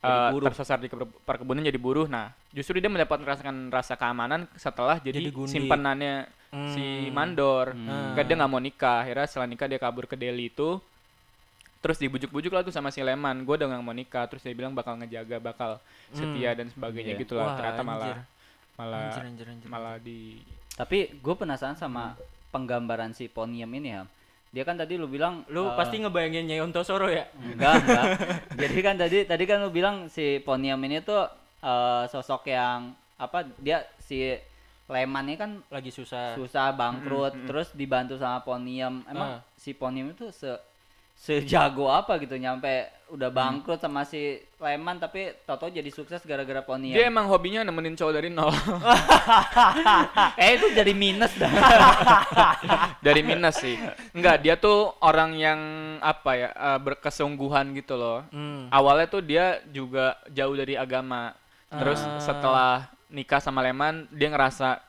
eh, 0.02 0.30
buruh. 0.32 0.46
tersesat 0.50 0.78
di 0.78 0.90
perkebunan 1.22 1.62
jadi 1.62 1.78
buruh. 1.78 2.06
Nah, 2.06 2.30
justru 2.50 2.78
dia 2.78 2.90
mendapat 2.90 3.18
merasakan 3.18 3.70
rasa 3.70 3.94
keamanan 3.96 4.46
setelah 4.54 4.98
jadi, 4.98 5.18
Jadi 5.24 5.48
simpenannya 5.48 6.26
Hmm. 6.50 6.72
si 6.72 6.84
Mandor. 7.10 7.74
Hmm. 7.74 8.14
Kan 8.14 8.24
dia 8.24 8.36
nggak 8.36 8.48
mau 8.48 8.60
nikah. 8.60 9.04
Akhirnya 9.04 9.28
setelah 9.28 9.50
nikah 9.50 9.68
dia 9.68 9.76
kabur 9.76 10.06
ke 10.06 10.16
Delhi 10.16 10.48
itu. 10.48 10.78
Terus 11.86 11.98
dibujuk-bujuk 12.00 12.50
lah 12.50 12.62
tuh 12.62 12.74
sama 12.74 12.90
si 12.90 12.98
Leman. 13.00 13.46
Gue 13.46 13.56
udah 13.56 13.70
nggak 13.70 13.78
mau 13.80 13.94
nikah. 13.94 14.26
Terus 14.26 14.42
dia 14.42 14.52
bilang 14.52 14.74
bakal 14.74 14.98
ngejaga, 14.98 15.38
bakal 15.38 15.78
setia 16.10 16.52
dan 16.52 16.66
sebagainya 16.68 17.14
Iya. 17.14 17.22
gitu 17.22 17.34
lah. 17.36 17.46
Wah, 17.46 17.56
Ternyata 17.56 17.78
anjir. 17.78 17.86
malah 17.88 18.16
malah 18.76 19.02
Anjir, 19.08 19.24
anjir, 19.24 19.48
anjir. 19.48 19.68
malah 19.70 19.96
di 19.98 20.42
Tapi 20.74 20.98
gue 21.16 21.36
penasaran 21.36 21.74
sama 21.74 22.18
penggambaran 22.50 23.12
si 23.12 23.28
Ponium 23.28 23.70
ini 23.72 23.90
ya. 23.92 24.04
Dia 24.50 24.64
kan 24.64 24.74
tadi 24.74 24.96
lu 24.96 25.06
bilang 25.06 25.46
Lu 25.48 25.62
eh, 25.64 25.76
pasti 25.76 25.96
ngebayangin 25.98 26.44
Nyai 26.46 26.60
Ontosoro 26.60 27.06
ya? 27.06 27.30
enggak 27.38 27.74
enggak. 27.80 28.06
Jadi 28.58 28.80
kan 28.82 28.96
tadi 28.96 29.18
tadi 29.24 29.44
kan 29.44 29.58
lu 29.60 29.70
bilang 29.70 30.08
si 30.08 30.40
Ponium 30.40 30.82
ini 30.82 31.00
tuh 31.00 31.22
eh, 31.62 32.04
sosok 32.08 32.50
yang 32.50 32.92
apa 33.16 33.46
dia 33.56 33.80
si 33.98 34.34
Leman 34.86 35.26
ini 35.26 35.36
kan 35.36 35.52
Lagi 35.68 35.90
susah. 35.90 36.36
susah 36.36 36.70
bangkrut 36.72 37.46
terus 37.46 37.70
dibantu 37.72 38.16
sama 38.16 38.42
Ponium. 38.42 39.06
Emang 39.06 39.38
Ah. 39.38 39.42
si 39.56 39.72
Ponium 39.72 40.10
itu 40.10 40.28
se 40.30 40.50
sejago 41.16 41.88
apa 41.88 42.20
gitu 42.20 42.36
nyampe 42.36 42.70
udah 43.08 43.30
bangkrut 43.30 43.78
sama 43.78 44.02
si 44.02 44.18
Leman 44.58 44.98
tapi 44.98 45.30
toto 45.44 45.68
jadi 45.68 45.88
sukses 45.88 46.20
gara-gara 46.22 46.60
Ponium. 46.60 46.92
dia 46.92 47.06
emang 47.06 47.26
hobinya 47.26 47.62
nemenin 47.62 47.94
cowok 47.94 48.14
dari 48.14 48.30
nol 48.30 48.50
eh 50.36 50.50
itu 50.54 50.68
jadi 50.72 50.92
minus 50.92 51.34
dah. 51.36 51.50
dari 53.06 53.22
minus 53.22 53.56
sih 53.58 53.78
enggak 54.12 54.38
dia 54.40 54.56
tuh 54.56 54.98
orang 55.00 55.32
yang 55.34 55.60
apa 56.00 56.32
ya 56.36 56.50
eh, 56.50 56.80
berkesungguhan 56.80 57.74
gitu 57.74 57.96
loh 57.96 58.26
Hmm. 58.28 58.68
awalnya 58.70 59.08
tuh 59.08 59.22
dia 59.22 59.62
juga 59.68 60.18
jauh 60.28 60.54
dari 60.54 60.76
agama 60.76 61.32
terus 61.70 62.02
Ah. 62.02 62.18
setelah 62.20 62.72
nikah 63.08 63.38
sama 63.38 63.62
Leman 63.62 64.10
dia 64.10 64.28
ngerasa 64.28 64.82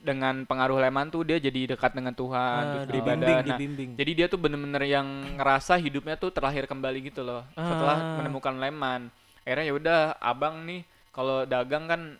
dengan 0.00 0.42
pengaruh 0.42 0.80
Leman 0.80 1.08
tuh 1.08 1.22
dia 1.22 1.36
jadi 1.36 1.70
dekat 1.70 1.92
dengan 1.92 2.10
Tuhan 2.10 2.58
Ah, 2.58 2.72
terus 2.82 2.86
dibimbing, 2.90 3.36
Nah, 3.36 3.44
dibimbing. 3.44 3.90
jadi 3.94 4.12
dia 4.14 4.26
tuh 4.26 4.36
bener-bener 4.36 4.80
yang 4.86 5.06
ngerasa 5.34 5.76
hidupnya 5.76 6.16
tuh 6.16 6.28
terlahir 6.28 6.64
kembali 6.64 6.98
gitu 7.04 7.20
loh 7.20 7.44
setelah 7.52 7.96
Ah. 7.96 8.16
menemukan 8.16 8.54
Leman 8.54 9.12
akhirnya 9.40 9.64
ya 9.66 9.74
udah 9.74 9.98
abang 10.18 10.64
nih 10.64 10.80
kalau 11.10 11.44
dagang 11.44 11.84
kan 11.84 12.16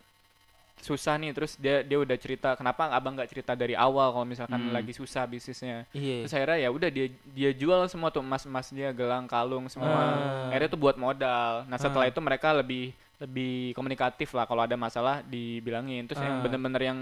susah 0.77 1.13
nih 1.15 1.29
terus 1.31 1.53
dia 1.55 1.81
dia 1.81 1.93
udah 1.95 2.13
cerita 2.15 2.53
kenapa 2.53 2.89
abang 2.89 3.13
nggak 3.13 3.29
cerita 3.29 3.53
dari 3.53 3.73
awal 3.73 4.09
kalau 4.09 4.25
misalkan 4.25 4.57
Hmm. 4.59 4.73
lagi 4.73 4.89
susah 4.91 5.25
bisnisnya 5.25 5.85
Iya. 5.91 6.25
terus 6.25 6.33
akhirnya 6.33 6.57
ya 6.59 6.69
udah 6.69 6.89
dia 6.89 7.05
dia 7.27 7.51
jual 7.51 7.85
semua 7.87 8.09
tuh 8.09 8.19
emas 8.19 8.41
emas 8.43 8.65
dia 8.67 8.89
gelang 8.91 9.25
kalung 9.25 9.65
semua 9.67 9.89
Ah. 9.89 10.49
akhirnya 10.49 10.69
tuh 10.69 10.81
buat 10.81 10.97
modal 10.97 11.65
nah 11.65 11.77
setelah 11.77 12.05
Ah. 12.05 12.11
itu 12.11 12.17
mereka 12.19 12.49
lebih 12.51 12.89
lebih 13.17 13.73
komunikatif 13.73 14.33
lah 14.33 14.45
kalau 14.45 14.61
ada 14.61 14.73
masalah 14.75 15.21
dibilangin 15.23 16.05
terus 16.05 16.17
yang 16.19 16.37
Ah. 16.37 16.41
bener-bener 16.41 16.81
yang 16.83 16.99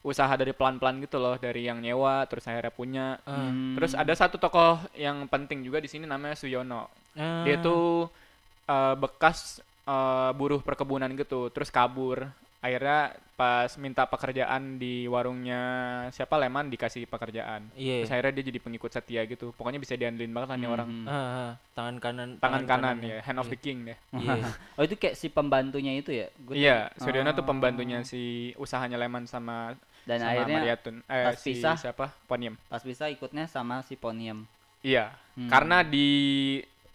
usaha 0.00 0.30
dari 0.32 0.54
pelan-pelan 0.54 1.02
gitu 1.02 1.18
loh 1.18 1.34
dari 1.36 1.64
yang 1.64 1.78
nyewa 1.78 2.22
terus 2.24 2.46
akhirnya 2.46 2.70
punya 2.70 3.06
Ah. 3.22 3.50
Hmm. 3.50 3.74
terus 3.74 3.92
ada 3.92 4.12
satu 4.12 4.36
tokoh 4.36 4.78
yang 4.94 5.26
penting 5.26 5.60
juga 5.60 5.78
di 5.78 5.86
sini 5.86 6.04
namanya 6.04 6.34
Suyono 6.34 6.86
Ah. 7.14 7.42
dia 7.42 7.58
tuh 7.58 8.06
eh, 8.64 8.94
bekas 8.94 9.58
eh, 9.84 10.30
buruh 10.32 10.60
perkebunan 10.60 11.10
gitu 11.12 11.48
terus 11.48 11.68
kabur 11.68 12.30
akhirnya 12.58 13.00
pas 13.32 13.70
minta 13.76 14.02
pekerjaan 14.02 14.76
di 14.76 15.06
warungnya 15.06 15.62
siapa 16.08 16.34
Leman 16.34 16.66
dikasih 16.66 17.06
pekerjaan 17.06 17.70
Iya. 17.72 18.02
terus 18.02 18.10
akhirnya 18.10 18.34
dia 18.34 18.44
jadi 18.46 18.58
pengikut 18.58 18.90
setia 18.90 19.22
gitu 19.24 19.54
pokoknya 19.54 19.78
bisa 19.78 19.94
diandelin 19.94 20.30
banget 20.30 20.48
lah 20.48 20.58
nih 20.58 20.66
orang 20.68 20.88
Hmm. 20.88 21.06
Ah, 21.06 21.14
ah. 21.14 21.50
tangan 21.72 21.96
kanan 21.96 22.28
tangan 22.36 22.62
kanan 22.62 22.98
kanannya. 22.98 23.08
ya 23.08 23.20
hand 23.22 23.38
of 23.38 23.46
Iya. 23.46 23.52
the 23.52 23.58
king 23.58 23.78
deh 23.84 23.98
Iya. 24.12 24.34
Oh 24.76 24.82
itu 24.82 24.94
kayak 24.94 25.14
si 25.14 25.26
pembantunya 25.28 25.92
itu 25.94 26.10
ya? 26.10 26.26
Iya 26.48 26.90
Suryono 26.96 27.30
tuh 27.30 27.40
Oh. 27.40 27.48
pembantunya 27.48 28.02
si 28.02 28.22
usahanya 28.54 28.98
Leman 28.98 29.24
sama 29.24 29.78
Dan 30.02 30.18
sama 30.18 30.30
akhirnya 30.32 30.58
Mariatun 30.58 30.96
eh 31.04 31.24
pas 31.24 31.36
si 31.36 31.54
pisah- 31.54 31.78
siapa 31.78 32.10
Ponium 32.24 32.58
pas 32.64 32.82
bisa 32.82 33.06
ikutnya 33.06 33.46
sama 33.46 33.80
si 33.82 33.94
Ponium. 33.94 34.50
iya 34.80 35.14
Hmm. 35.32 35.46
karena 35.46 35.82
di 35.82 36.10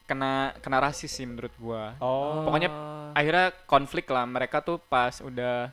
kena 0.04 0.52
kena 0.60 0.78
rasis 0.82 1.08
sih 1.10 1.24
menurut 1.24 1.56
gua 1.56 1.96
Oh. 1.98 2.44
Pokoknya 2.44 2.68
akhirnya 3.14 3.48
konflik 3.64 4.06
lah 4.08 4.26
mereka 4.26 4.60
tuh 4.60 4.78
pas 4.80 5.14
udah 5.20 5.70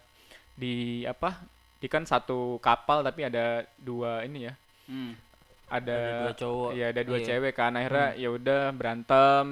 di 0.52 1.02
apa 1.04 1.40
di 1.76 1.86
kan 1.86 2.04
satu 2.04 2.56
kapal 2.58 3.00
tapi 3.00 3.24
ada 3.24 3.44
dua 3.74 4.22
ini 4.22 4.44
ya 4.44 4.54
Hmm. 4.84 5.14
ada, 5.66 5.94
Ada 5.94 6.20
dua 6.20 6.34
cowok. 6.36 6.70
iya 6.72 6.86
ada 6.88 7.00
dua 7.00 7.18
Iya. 7.18 7.26
cewek 7.28 7.52
kan 7.54 7.72
akhirnya 7.72 8.08
ya 8.14 8.28
udah 8.28 8.62
berantem 8.70 9.44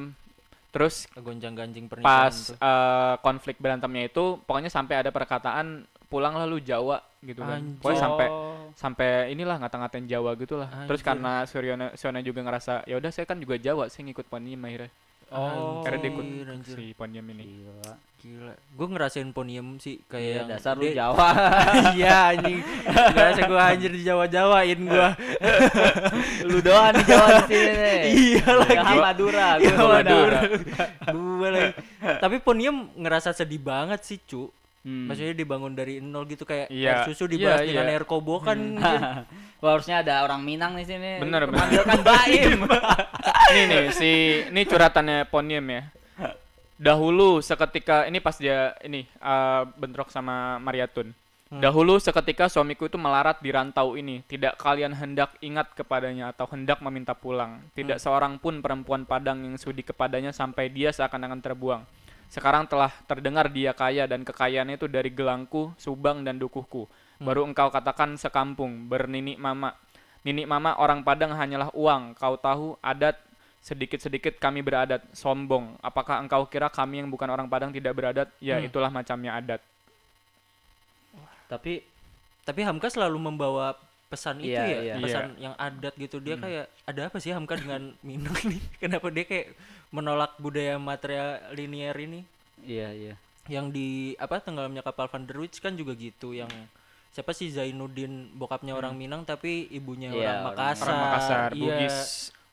terus 0.69 1.07
gonjang 1.15 1.55
ganjing 1.55 1.87
pernikahan 1.87 2.05
pas 2.05 2.35
tuh. 2.35 2.57
eh, 2.59 3.15
konflik 3.19 3.57
berantemnya 3.57 4.05
itu 4.05 4.37
pokoknya 4.43 4.69
sampai 4.69 4.99
ada 4.99 5.09
perkataan 5.09 5.87
pulang 6.05 6.35
lalu 6.35 6.61
Jawa 6.61 6.99
gitu 7.21 7.41
kan 7.41 7.59
Anjir. 7.59 7.79
pokoknya 7.79 8.01
sampai 8.01 8.27
Oh. 8.29 8.69
sampai 8.75 9.09
inilah 9.31 9.57
ngata-ngatain 9.59 10.05
Jawa 10.05 10.35
gitu 10.35 10.57
lah 10.57 10.69
terus 10.85 11.01
karena 11.01 11.43
Suryono 11.45 11.95
Suryono 11.95 12.21
juga 12.21 12.41
ngerasa 12.43 12.83
ya 12.85 12.95
udah 12.95 13.09
saya 13.09 13.25
kan 13.25 13.39
juga 13.39 13.57
Jawa 13.57 13.87
saya 13.87 14.03
ngikut 14.05 14.27
Ponium 14.27 14.61
akhirnya 14.61 14.91
Oh. 15.29 15.85
karena 15.85 16.01
dia 16.01 16.09
ikut 16.09 16.25
Anjir, 16.49 16.77
si 16.81 16.87
Ponium 16.97 17.27
ini 17.37 17.45
Gila. 17.45 17.93
Gila. 18.19 18.55
Gue 18.75 18.87
ngerasain 18.91 19.31
ponium 19.31 19.79
sih 19.79 20.03
kayak 20.11 20.25
Iya, 20.25 20.37
yang 20.43 20.49
dasar 20.51 20.75
lu 20.75 20.91
Jawa. 20.91 21.29
Iya 21.95 22.17
anjing. 22.35 22.59
Ngerasa 22.89 23.41
gue 23.47 23.61
anjir 23.63 23.91
di 23.95 24.03
Jawa-Jawain 24.03 24.81
gue. 24.89 25.09
lu 26.51 26.59
doang 26.59 26.97
di 26.99 27.05
Jawa 27.07 27.29
di 27.31 27.43
sini 27.47 27.73
nih. 27.79 28.03
Iya 28.11 28.47
lagi. 28.59 28.97
Madura, 28.99 29.49
Iya 29.63 29.73
gua 29.79 29.89
Madura. 30.03 30.41
Gue 31.15 31.49
lagi. 31.53 31.73
Tapi 32.19 32.37
ponium 32.43 32.91
ngerasa 32.99 33.31
sedih 33.31 33.63
banget 33.63 34.03
sih 34.03 34.19
cu. 34.25 34.51
Hmm. 34.87 35.11
Maksudnya 35.11 35.35
dibangun 35.35 35.75
dari 35.75 35.99
nol 35.99 36.25
gitu 36.31 36.47
kayak 36.47 36.71
Iya. 36.71 37.03
air 37.03 37.11
susu 37.11 37.27
dibalas 37.27 37.67
Iya, 37.67 37.69
dengan 37.75 37.87
iya. 37.91 37.95
air 37.99 38.05
kobokan. 38.07 38.59
Wah, 39.63 39.71
harusnya 39.75 40.07
ada 40.07 40.23
orang 40.23 40.41
Minang 40.47 40.79
di 40.79 40.87
sini. 40.87 41.19
Bener, 41.19 41.51
bener. 41.51 41.59
Memanggilkan 41.59 42.01
Baim. 42.07 42.59
ini 43.51 43.63
nih 43.67 43.85
si 43.91 44.11
ini 44.49 44.61
curhatannya 44.63 45.27
Ponium 45.27 45.67
ya. 45.67 45.83
Dahulu 46.79 47.43
seketika 47.43 48.07
ini 48.07 48.23
pas 48.23 48.39
dia 48.39 48.79
ini 48.87 49.03
eh, 49.03 49.63
bentrok 49.75 50.15
sama 50.15 50.63
Mariatun. 50.63 51.11
Dahulu 51.49 51.97
seketika 51.97 52.45
suamiku 52.53 52.93
itu 52.93 53.01
melarat 53.01 53.41
di 53.41 53.49
rantau 53.49 53.97
ini. 53.97 54.21
Tidak 54.29 54.61
kalian 54.61 54.93
hendak 54.93 55.33
ingat 55.41 55.73
kepadanya 55.73 56.37
atau 56.37 56.45
hendak 56.53 56.77
meminta 56.85 57.17
pulang. 57.17 57.65
Tidak 57.73 57.97
seorang 57.97 58.37
pun 58.37 58.61
perempuan 58.61 59.09
Padang 59.09 59.41
yang 59.49 59.57
sudi 59.57 59.81
kepadanya 59.81 60.29
sampai 60.37 60.69
dia 60.69 60.93
seakan-akan 60.93 61.41
terbuang. 61.41 61.83
Sekarang 62.29 62.69
telah 62.69 62.93
terdengar 63.09 63.49
dia 63.49 63.73
kaya 63.73 64.05
dan 64.05 64.21
kekayaannya 64.21 64.77
itu 64.77 64.87
dari 64.87 65.09
gelangku, 65.09 65.73
subang 65.81 66.23
dan 66.23 66.37
dukuhku. 66.37 66.85
Baru 67.19 67.43
engkau 67.49 67.73
katakan 67.73 68.15
sekampung, 68.15 68.87
bernini 68.87 69.35
mama. 69.35 69.75
Nini 70.23 70.47
mama 70.47 70.77
orang 70.79 71.03
Padang 71.03 71.35
hanyalah 71.35 71.73
uang. 71.75 72.15
Kau 72.15 72.39
tahu 72.39 72.79
adat 72.79 73.19
sedikit-sedikit 73.65 74.39
kami 74.39 74.63
beradat. 74.63 75.03
Sombong. 75.17 75.75
Apakah 75.83 76.23
engkau 76.23 76.47
kira 76.47 76.71
kami 76.71 77.03
yang 77.03 77.11
bukan 77.11 77.27
orang 77.33 77.51
Padang 77.51 77.75
tidak 77.75 77.97
beradat? 77.97 78.29
Ya 78.39 78.61
Hmm. 78.61 78.69
itulah 78.71 78.93
macamnya 78.93 79.35
adat. 79.35 79.61
Tapi 81.49 81.83
Tapi 82.49 82.65
Hamka 82.65 82.89
selalu 82.89 83.21
membawa 83.21 83.77
pesan 84.09 84.41
itu 84.41 84.57
Iya, 84.57 84.65
ya, 84.65 84.79
iya. 84.81 84.95
pesan 85.05 85.37
yang 85.37 85.53
adat 85.61 85.93
gitu. 86.01 86.17
Dia 86.17 86.41
kayak 86.41 86.65
ada 86.89 87.13
apa 87.13 87.21
sih 87.21 87.29
Hamka 87.29 87.61
dengan 87.61 87.93
Minang 88.01 88.41
nih? 88.41 88.63
Kenapa 88.81 89.13
dia 89.13 89.29
kayak 89.29 89.53
menolak 89.91 90.37
budaya 90.37 90.77
material 90.77 91.29
linear 91.53 91.97
ini? 91.97 92.21
iya 92.61 92.91
iya. 92.91 93.15
Yang 93.47 93.67
di 93.73 93.89
apa 94.15 94.39
tenggelamnya 94.39 94.83
kapal 94.83 95.07
Van 95.07 95.25
der 95.25 95.39
Wijk 95.39 95.57
kan 95.59 95.73
juga 95.73 95.95
gitu 95.95 96.33
yang 96.33 96.51
siapa 97.09 97.33
sih 97.33 97.49
Zainuddin 97.49 98.29
bokapnya 98.35 98.77
orang 98.77 98.93
Minang 98.93 99.25
tapi 99.25 99.65
ibunya 99.69 100.11
orang 100.11 100.21
orang- 100.21 100.45
Makassar. 100.53 100.85
Orang 100.85 101.01
Makassar, 101.01 101.49
Iya, 101.51 101.57
Bugis. 101.57 101.97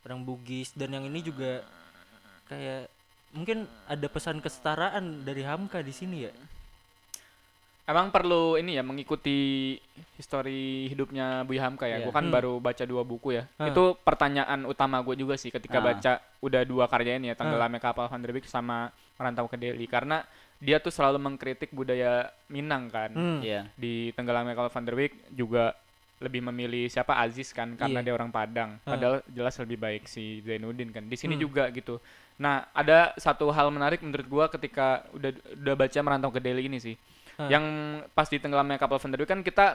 orang 0.02 0.20
Bugis 0.22 0.70
dan 0.72 0.90
yang 0.92 1.04
ini 1.04 1.20
juga 1.20 1.52
kayak 2.46 2.88
mungkin 3.32 3.58
ada 3.86 4.08
pesan 4.08 4.40
kesetaraan 4.40 5.28
dari 5.28 5.44
Hamka 5.44 5.82
di 5.82 5.92
sini 5.92 6.24
ya. 6.24 6.34
Emang 7.86 8.10
perlu 8.10 8.58
ini 8.58 8.74
ya 8.74 8.82
mengikuti 8.82 9.78
histori 10.18 10.90
hidupnya 10.90 11.46
Buya 11.46 11.70
Hamka 11.70 11.86
ya. 11.86 12.02
Iya. 12.02 12.10
Gue 12.10 12.14
kan 12.14 12.26
Hmm. 12.26 12.34
baru 12.34 12.54
baca 12.58 12.82
dua 12.82 13.06
buku 13.06 13.38
ya. 13.38 13.46
Ah. 13.56 13.70
Itu 13.70 13.94
pertanyaan 14.02 14.66
utama 14.66 14.98
gue 15.06 15.14
juga 15.16 15.38
sih 15.38 15.54
ketika 15.54 15.78
Ah. 15.78 15.86
baca 15.94 16.12
udah 16.42 16.62
dua 16.66 16.90
karya 16.90 17.22
ini 17.22 17.30
ya, 17.30 17.38
Tenggelamnya 17.38 17.78
Kapal 17.78 18.10
Van 18.10 18.18
der 18.20 18.34
Wijk 18.34 18.50
sama 18.50 18.90
Merantau 19.16 19.46
ke 19.46 19.54
Delhi 19.56 19.86
karena 19.86 20.26
dia 20.58 20.82
tuh 20.82 20.90
selalu 20.90 21.22
mengkritik 21.22 21.70
budaya 21.70 22.34
Minang 22.50 22.90
kan. 22.90 23.14
Hmm. 23.14 23.40
Iya. 23.46 23.70
Di 23.78 24.10
Tenggelamnya 24.18 24.58
Kapal 24.58 24.74
Van 24.74 24.86
der 24.86 24.96
Wijk 24.98 25.14
juga 25.30 25.78
lebih 26.16 26.42
memilih 26.42 26.88
siapa 26.88 27.22
Aziz 27.22 27.54
kan 27.54 27.78
karena 27.78 28.02
Iya. 28.02 28.06
dia 28.08 28.14
orang 28.18 28.34
Padang. 28.34 28.82
Ah. 28.82 28.98
Padahal 28.98 29.16
jelas 29.30 29.54
lebih 29.62 29.78
baik 29.78 30.10
si 30.10 30.42
Zainuddin 30.42 30.90
kan. 30.90 31.06
Di 31.06 31.14
sini 31.14 31.38
Hmm. 31.38 31.44
juga 31.44 31.70
gitu. 31.70 32.02
Nah, 32.36 32.66
ada 32.74 33.14
satu 33.16 33.48
hal 33.48 33.70
menarik 33.70 34.02
menurut 34.02 34.26
gua 34.26 34.46
ketika 34.50 35.06
udah 35.14 35.30
udah 35.54 35.76
baca 35.78 36.00
Merantau 36.02 36.34
ke 36.34 36.42
Delhi 36.42 36.66
ini 36.66 36.82
sih. 36.82 36.98
Ah. 37.36 37.48
Yang 37.48 37.66
pas 38.12 38.28
di 38.28 38.38
tenggelamnya 38.38 38.76
kapal 38.76 38.98
Van 38.98 39.10
der 39.10 39.20
Wijk 39.20 39.30
kan 39.30 39.42
kita 39.42 39.66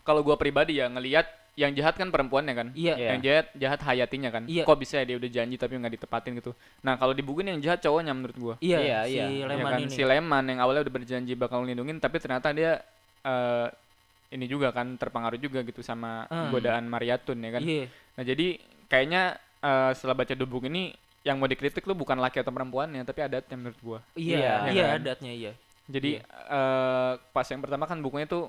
kalau 0.00 0.20
gua 0.20 0.34
pribadi 0.34 0.76
ya 0.76 0.86
ngelihat 0.86 1.28
yang 1.54 1.74
jahat 1.74 1.92
kan 1.94 2.08
perempuannya 2.08 2.54
kan. 2.54 2.68
Iya. 2.72 2.94
Iya. 2.94 3.08
Yang 3.10 3.20
jahat 3.20 3.46
jahat 3.54 3.80
hayatinya 3.84 4.30
kan. 4.30 4.42
Iya. 4.46 4.64
Kok 4.64 4.78
bisa 4.78 4.96
ya 4.96 5.04
dia 5.04 5.16
udah 5.16 5.30
janji 5.30 5.56
tapi 5.56 5.76
nggak 5.76 5.94
ditepatin 5.94 6.32
gitu. 6.34 6.56
Nah, 6.80 6.96
kalau 6.96 7.12
di 7.12 7.20
buku 7.20 7.42
ini 7.42 7.52
yang 7.52 7.62
jahat 7.62 7.80
cowoknya 7.80 8.12
menurut 8.12 8.36
gua. 8.38 8.54
Iya, 8.58 8.78
Iya, 8.80 8.98
si 9.04 9.12
iya. 9.12 9.24
Ya 9.26 9.46
Leman 9.46 9.68
kan 9.68 9.80
ini. 9.82 9.92
si 9.92 10.02
Leman 10.02 10.44
yang 10.46 10.58
awalnya 10.58 10.82
udah 10.82 10.94
berjanji 10.94 11.32
bakal 11.34 11.60
ngelindungin 11.60 11.98
tapi 11.98 12.16
ternyata 12.16 12.48
dia 12.50 12.80
eh, 13.20 13.66
ini 14.30 14.46
juga 14.46 14.70
kan 14.70 14.94
terpengaruh 14.94 15.36
juga 15.36 15.60
gitu 15.60 15.82
sama 15.82 16.24
Hmm. 16.26 16.48
godaan 16.48 16.86
Mariatun 16.86 17.36
ya 17.36 17.50
kan. 17.52 17.62
Iya. 17.62 17.84
Nah, 18.16 18.24
jadi 18.24 18.46
kayaknya 18.86 19.22
eh, 19.60 19.90
setelah 19.92 20.16
baca 20.16 20.32
dua 20.32 20.48
buku 20.48 20.64
ini 20.66 20.96
yang 21.20 21.36
mau 21.36 21.44
dikritik 21.44 21.84
lu 21.84 21.92
bukan 21.92 22.16
laki 22.16 22.40
atau 22.40 22.48
perempuannya 22.48 23.04
tapi 23.04 23.20
adatnya 23.20 23.52
menurut 23.52 23.76
gua. 23.82 23.98
Iya, 24.14 24.38
Iya, 24.38 24.52
iya 24.72 24.84
kan? 24.86 24.98
adatnya 24.98 25.32
iya. 25.34 25.52
Jadi 25.90 26.22
eh, 26.22 27.12
pas 27.34 27.46
yang 27.50 27.60
pertama 27.60 27.84
kan 27.84 27.98
bukunya 27.98 28.24
tuh 28.24 28.48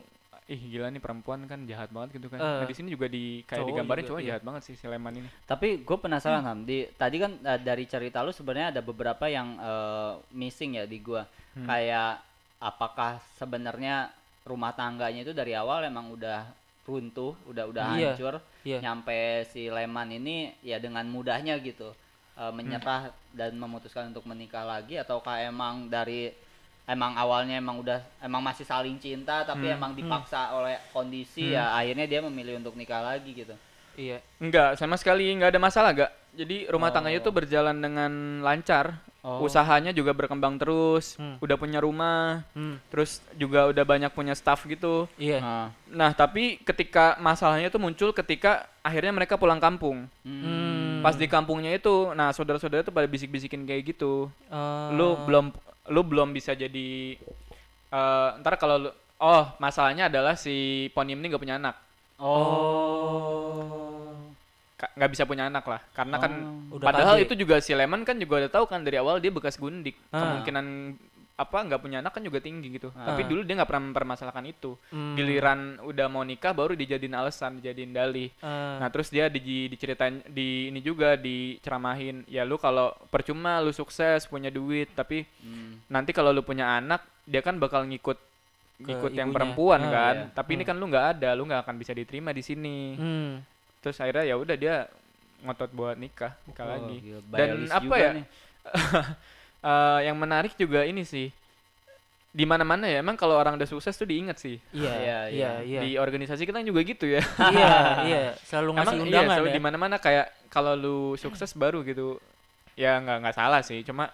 ih 0.51 0.60
gila 0.67 0.91
nih 0.91 1.00
perempuan 1.00 1.48
kan 1.48 1.63
jahat 1.63 1.89
banget 1.95 2.19
gitu 2.19 2.27
kan. 2.27 2.39
nah 2.43 2.62
Eh, 2.62 2.67
di 2.67 2.75
sini 2.75 2.91
juga 2.91 3.07
di 3.07 3.39
kayak 3.48 3.63
cowok 3.63 3.69
digambarin 3.71 4.03
cowok 4.03 4.21
iya. 4.21 4.27
jahat 4.36 4.43
banget 4.43 4.62
sih 4.67 4.75
si 4.75 4.83
Leman 4.83 5.15
ini. 5.15 5.29
Tapi 5.48 5.79
gue 5.81 5.98
penasaran 5.98 6.43
Ham. 6.43 6.67
Di 6.67 6.91
tadi 7.00 7.17
kan 7.24 7.31
eh, 7.39 7.60
dari 7.63 7.86
cerita 7.88 8.19
lu 8.19 8.36
sebenarnya 8.36 8.75
ada 8.75 8.81
beberapa 8.83 9.31
yang 9.31 9.55
eh, 9.55 10.13
missing 10.36 10.75
ya 10.75 10.83
di 10.83 11.00
gua. 11.00 11.24
Hmm. 11.55 11.67
Kayak 11.67 12.19
apakah 12.60 13.23
sebenarnya 13.39 14.12
rumah 14.43 14.73
tangganya 14.75 15.23
itu 15.23 15.32
dari 15.32 15.56
awal 15.56 15.86
emang 15.88 16.12
udah 16.12 16.45
runtuh, 16.84 17.38
udah 17.47 17.63
udah 17.71 17.84
Iya, 17.95 18.12
hancur, 18.17 18.36
iya. 18.67 18.82
nyampe 18.82 19.45
si 19.47 19.69
Leman 19.69 20.10
ini 20.12 20.51
ya 20.65 20.82
dengan 20.82 21.06
mudahnya 21.08 21.56
gitu 21.63 21.93
eh, 22.36 22.41
Hmm. 22.43 22.58
menyerah 22.58 23.13
dan 23.32 23.56
memutuskan 23.56 24.12
untuk 24.12 24.27
menikah 24.27 24.65
lagi 24.67 24.99
ataukah 24.99 25.39
emang 25.47 25.88
dari 25.88 26.34
emang 26.84 27.13
awalnya 27.13 27.56
emang 27.56 27.80
udah 27.80 28.00
emang 28.20 28.41
masih 28.41 28.63
saling 28.63 28.98
cinta 28.98 29.44
tapi 29.44 29.70
Hmm. 29.70 29.78
emang 29.78 29.91
dipaksa 29.94 30.52
oleh 30.52 30.78
kondisi 30.89 31.54
ya 31.54 31.72
akhirnya 31.72 32.06
dia 32.06 32.20
memilih 32.20 32.58
untuk 32.58 32.74
nikah 32.74 33.02
lagi 33.02 33.32
gitu. 33.34 33.54
Iya. 33.91 34.24
Enggak, 34.39 34.80
sama 34.80 34.96
sekali 34.96 35.28
nggak 35.36 35.52
ada 35.52 35.62
masalah 35.62 35.91
gak. 35.91 36.12
Jadi 36.32 36.63
rumah 36.72 36.88
Oh. 36.88 36.96
tangganya 36.96 37.20
tuh 37.20 37.36
berjalan 37.36 37.76
dengan 37.76 38.39
lancar. 38.39 38.96
Oh. 39.22 39.44
Usahanya 39.44 39.91
juga 39.91 40.15
berkembang 40.15 40.56
terus. 40.56 41.20
Hmm. 41.20 41.36
Udah 41.44 41.60
punya 41.60 41.84
rumah. 41.84 42.41
Hmm. 42.56 42.80
Terus 42.88 43.20
juga 43.36 43.67
udah 43.67 43.84
banyak 43.84 44.10
punya 44.10 44.32
staff 44.32 44.63
gitu. 44.63 45.12
Iya. 45.20 45.44
Ah. 45.44 45.67
Nah, 45.91 46.15
tapi 46.15 46.58
ketika 46.63 47.20
masalahnya 47.20 47.67
tuh 47.67 47.84
muncul 47.84 48.15
ketika 48.15 48.63
akhirnya 48.80 49.12
mereka 49.12 49.36
pulang 49.36 49.60
kampung. 49.60 50.08
Hmm. 50.24 51.04
Pas 51.04 51.13
di 51.13 51.28
kampungnya 51.28 51.76
itu, 51.76 52.15
nah 52.15 52.32
saudara-saudara 52.32 52.82
tuh 52.82 52.96
pada 52.96 53.06
bisik-bisikin 53.06 53.67
kayak 53.67 53.91
gitu. 53.94 54.32
Eh, 54.48 54.88
Lu 54.96 55.20
belum 55.28 55.52
lu 55.91 56.01
belum 56.01 56.32
bisa 56.32 56.56
jadi 56.56 57.19
eh 57.91 58.30
ntar 58.39 58.56
kalau 58.56 58.80
lu 58.80 58.89
oh, 59.21 59.43
masalahnya 59.60 60.10
adalah 60.10 60.34
si 60.34 60.88
Ponium 60.95 61.19
ini 61.21 61.30
nggak 61.30 61.43
punya 61.43 61.60
anak. 61.60 61.75
Oh. 62.17 64.15
Nggak 64.97 65.12
bisa 65.13 65.30
punya 65.30 65.45
anak 65.45 65.62
lah 65.69 65.82
karena 65.93 66.15
kan 66.17 66.32
Oh. 66.41 66.80
Udah 66.82 66.86
padahal 66.89 67.15
KG. 67.19 67.23
itu 67.30 67.34
juga 67.45 67.62
si 67.62 67.75
Lemon 67.77 68.01
kan 68.01 68.17
juga 68.17 68.41
udah 68.41 68.49
tahu 68.49 68.65
kan 68.65 68.82
dari 68.82 68.97
awal 68.97 69.21
dia 69.21 69.30
bekas 69.30 69.60
gundik 69.60 69.93
Ah. 70.10 70.41
kemungkinan 70.41 70.65
apa 71.34 71.58
nggak 71.60 71.80
punya 71.80 71.98
anak 72.00 72.12
kan 72.12 72.22
juga 72.22 72.38
tinggi 72.38 72.70
gitu 72.72 72.91
tapi 72.91 73.22
Ah. 73.22 73.28
dulu 73.28 73.41
dia 73.41 73.56
nggak 73.56 73.65
pernah 73.65 73.86
mempermasalahkan 73.88 74.46
itu 74.46 74.78
Hmm. 74.88 75.15
giliran 75.15 75.60
udah 75.82 76.06
mau 76.06 76.22
nikah 76.22 76.52
baru 76.52 76.74
dijadiin 76.74 77.12
alasan 77.12 77.58
dijadiin 77.58 77.89
dalih 77.89 78.30
eh, 78.32 78.76
nah 78.78 78.88
terus 78.88 79.08
dia 79.08 79.26
di, 79.26 79.39
diceritain 79.65 80.22
di 80.26 80.67
ini 80.67 80.80
juga 80.80 81.15
diceramahin 81.15 82.24
ya 82.26 82.41
lu 82.41 82.56
kalau 82.56 82.94
percuma 83.08 83.58
lu 83.58 83.72
sukses 83.72 84.24
punya 84.24 84.48
duit 84.48 84.91
tapi 84.91 85.26
Hmm. 85.39 85.82
nanti 85.88 86.12
kalau 86.12 86.30
lu 86.30 86.41
punya 86.41 86.78
anak 86.78 87.02
dia 87.24 87.39
kan 87.39 87.56
bakal 87.56 87.84
ngikut 87.84 88.17
ngikut 88.80 89.12
yang 89.12 89.30
ibunya. 89.30 89.36
perempuan 89.36 89.82
Ah, 89.84 89.91
kan 89.91 90.15
iya. 90.20 90.32
tapi 90.32 90.50
ini 90.52 90.63
kan 90.63 90.74
lu 90.74 90.86
nggak 90.86 91.08
ada 91.12 91.30
lu 91.32 91.44
nggak 91.44 91.62
akan 91.62 91.76
bisa 91.76 91.91
diterima 91.91 92.30
di 92.32 92.41
sini 92.41 92.78
hmm. 92.94 93.32
terus 93.80 93.98
akhirnya 93.98 94.26
ya 94.26 94.36
udah 94.36 94.56
dia 94.56 94.76
ngotot 95.41 95.70
buat 95.72 95.96
nikah 95.96 96.38
nikah 96.44 96.65
Oh, 96.65 96.72
lagi 96.72 96.98
gila, 97.00 97.20
dan 97.32 97.50
apa 97.67 97.96
ya 97.96 98.12
eh, 99.62 100.00
yang 100.06 100.17
menarik 100.17 100.54
juga 100.56 100.84
ini 100.84 101.06
sih. 101.06 101.30
Di 102.32 102.47
mana 102.47 102.63
mana 102.63 102.88
ya 102.88 103.04
emang 103.04 103.19
kalau 103.19 103.36
orang 103.36 103.60
udah 103.60 103.67
sukses 103.67 103.91
tuh 103.91 104.08
diingat 104.08 104.39
sih. 104.39 104.56
Iya, 104.71 104.93
Iya, 104.95 105.19
iya, 105.28 105.52
iya. 105.67 105.80
di 105.84 105.89
organisasi 106.00 106.47
kita 106.47 106.63
juga 106.63 106.80
gitu 106.82 107.04
ya. 107.04 107.19
Iya, 107.52 107.71
iya, 108.10 108.21
selalu 108.47 108.80
ngasih 108.80 108.88
emang 108.88 108.95
iya 108.95 109.04
undangan 109.04 109.30
selalu 109.36 109.47
ya. 109.52 109.56
di 109.56 109.62
mana 109.62 109.78
mana 109.78 109.95
kayak 110.00 110.28
kalau 110.47 110.74
lu 110.80 110.97
sukses 111.19 111.52
baru 111.52 111.84
gitu. 111.84 112.24
Ya 112.80 112.95
nggak 113.04 113.17
nggak 113.19 113.36
salah 113.36 113.60
sih. 113.60 113.84
Cuma 113.84 114.08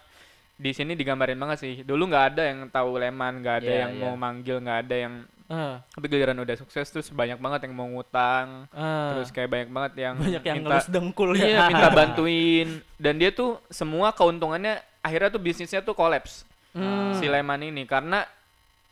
di 0.58 0.74
sini 0.74 0.98
digambarin 0.98 1.38
banget 1.38 1.58
sih. 1.62 1.74
Dulu 1.86 2.10
nggak 2.10 2.24
ada 2.34 2.42
yang 2.50 2.66
tahu 2.66 2.98
leman 2.98 3.38
nggak 3.38 3.56
ada 3.62 3.70
Iya, 3.70 3.78
yang 3.86 3.92
iya. 3.94 4.02
mau 4.02 4.14
manggil 4.18 4.56
nggak 4.58 4.78
ada 4.82 4.96
yang 4.98 5.14
Eh, 5.48 5.74
tapi 5.80 6.04
giliran 6.12 6.36
udah 6.44 6.56
sukses 6.60 6.92
tuh 6.92 7.00
banyak 7.16 7.40
banget 7.40 7.64
yang 7.64 7.72
mau 7.72 7.88
ngutang 7.88 8.68
eh, 8.68 9.08
terus 9.16 9.32
kayak 9.32 9.48
banyak 9.48 9.68
banget 9.72 9.92
yang 9.96 10.14
banyak 10.20 10.42
yang 10.44 10.56
minta 10.60 10.84
dengkul 10.84 11.32
ya. 11.32 11.44
Iya, 11.48 11.60
minta 11.72 11.88
bantuin. 12.04 12.68
Dan 13.00 13.16
dia 13.16 13.32
tuh 13.32 13.56
semua 13.72 14.12
keuntungannya 14.12 14.76
akhirnya 15.00 15.32
tuh 15.32 15.40
bisnisnya 15.40 15.80
tuh 15.80 15.96
kolaps. 15.96 16.44
Hmm. 16.76 17.16
Si 17.16 17.24
Leman 17.24 17.64
ini 17.64 17.88
karena 17.88 18.28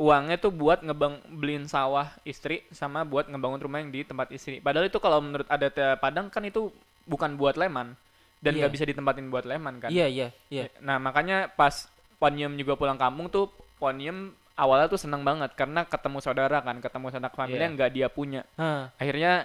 uangnya 0.01 0.41
tuh 0.41 0.49
buat 0.49 0.81
ngebang 0.81 1.21
beliin 1.29 1.69
sawah 1.69 2.09
istri 2.25 2.65
sama 2.73 3.05
buat 3.05 3.29
ngebangun 3.29 3.61
rumah 3.61 3.85
yang 3.85 3.93
di 3.93 4.01
tempat 4.05 4.33
istri. 4.33 4.57
Padahal 4.61 4.89
itu 4.89 4.97
kalau 4.97 5.21
menurut 5.21 5.45
adat 5.53 5.77
eh, 5.77 5.97
Padang 6.01 6.33
kan 6.33 6.41
itu 6.41 6.73
bukan 7.05 7.37
buat 7.37 7.61
Leman 7.61 7.93
dan 8.41 8.53
Iya. 8.57 8.65
nggak 8.65 8.73
bisa 8.73 8.85
ditempatin 8.89 9.29
buat 9.29 9.45
Leman 9.45 9.77
kan. 9.77 9.89
Iya, 9.93 10.09
iya, 10.09 10.29
iya. 10.49 10.73
Nah, 10.81 10.97
makanya 10.97 11.53
pas 11.53 11.89
Ponium 12.17 12.57
juga 12.57 12.81
pulang 12.81 12.97
kampung 12.97 13.29
tuh 13.29 13.53
Ponium 13.77 14.33
awalnya 14.57 14.89
tuh 14.89 14.99
seneng 14.99 15.21
banget 15.21 15.53
karena 15.53 15.85
ketemu 15.85 16.19
saudara 16.19 16.59
kan, 16.59 16.77
ketemu 16.79 17.07
sanak 17.11 17.33
famili 17.33 17.57
Iya. 17.57 17.65
yang 17.65 17.75
nggak 17.75 17.91
dia 17.93 18.09
punya 18.09 18.41
Hah, 18.55 18.89
akhirnya 18.97 19.45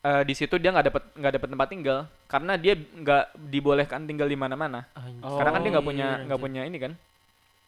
eh, 0.00 0.22
di 0.22 0.32
situ 0.32 0.56
dia 0.56 0.70
nggak 0.70 0.86
dapet 0.86 1.02
nggak 1.14 1.32
dapet 1.34 1.48
tempat 1.48 1.68
tinggal 1.68 1.98
karena 2.24 2.52
dia 2.54 2.74
nggak 2.74 3.24
dibolehkan 3.36 4.04
tinggal 4.04 4.24
di 4.24 4.34
mana-mana 4.34 4.88
anjir. 4.92 5.20
karena 5.22 5.50
kan 5.50 5.60
dia 5.60 5.70
nggak 5.70 5.86
punya 5.86 6.08
Anjir. 6.10 6.24
nggak 6.26 6.40
punya 6.40 6.62
ini 6.62 6.78
kan 6.78 6.92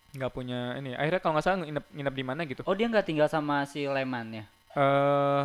nggak 0.09 0.33
punya 0.33 0.59
ini 0.75 0.91
akhirnya 0.93 1.21
kalau 1.21 1.33
nggak 1.35 1.45
salah 1.45 1.59
nginep 1.61 1.85
nginep 1.93 2.15
di 2.15 2.25
mana 2.25 2.41
gitu 2.43 2.61
Oh 2.65 2.73
dia 2.73 2.87
nggak 2.87 3.05
tinggal 3.05 3.29
sama 3.29 3.63
si 3.63 3.85
Leman 3.85 4.27
ya? 4.33 4.45
eh 4.73 5.45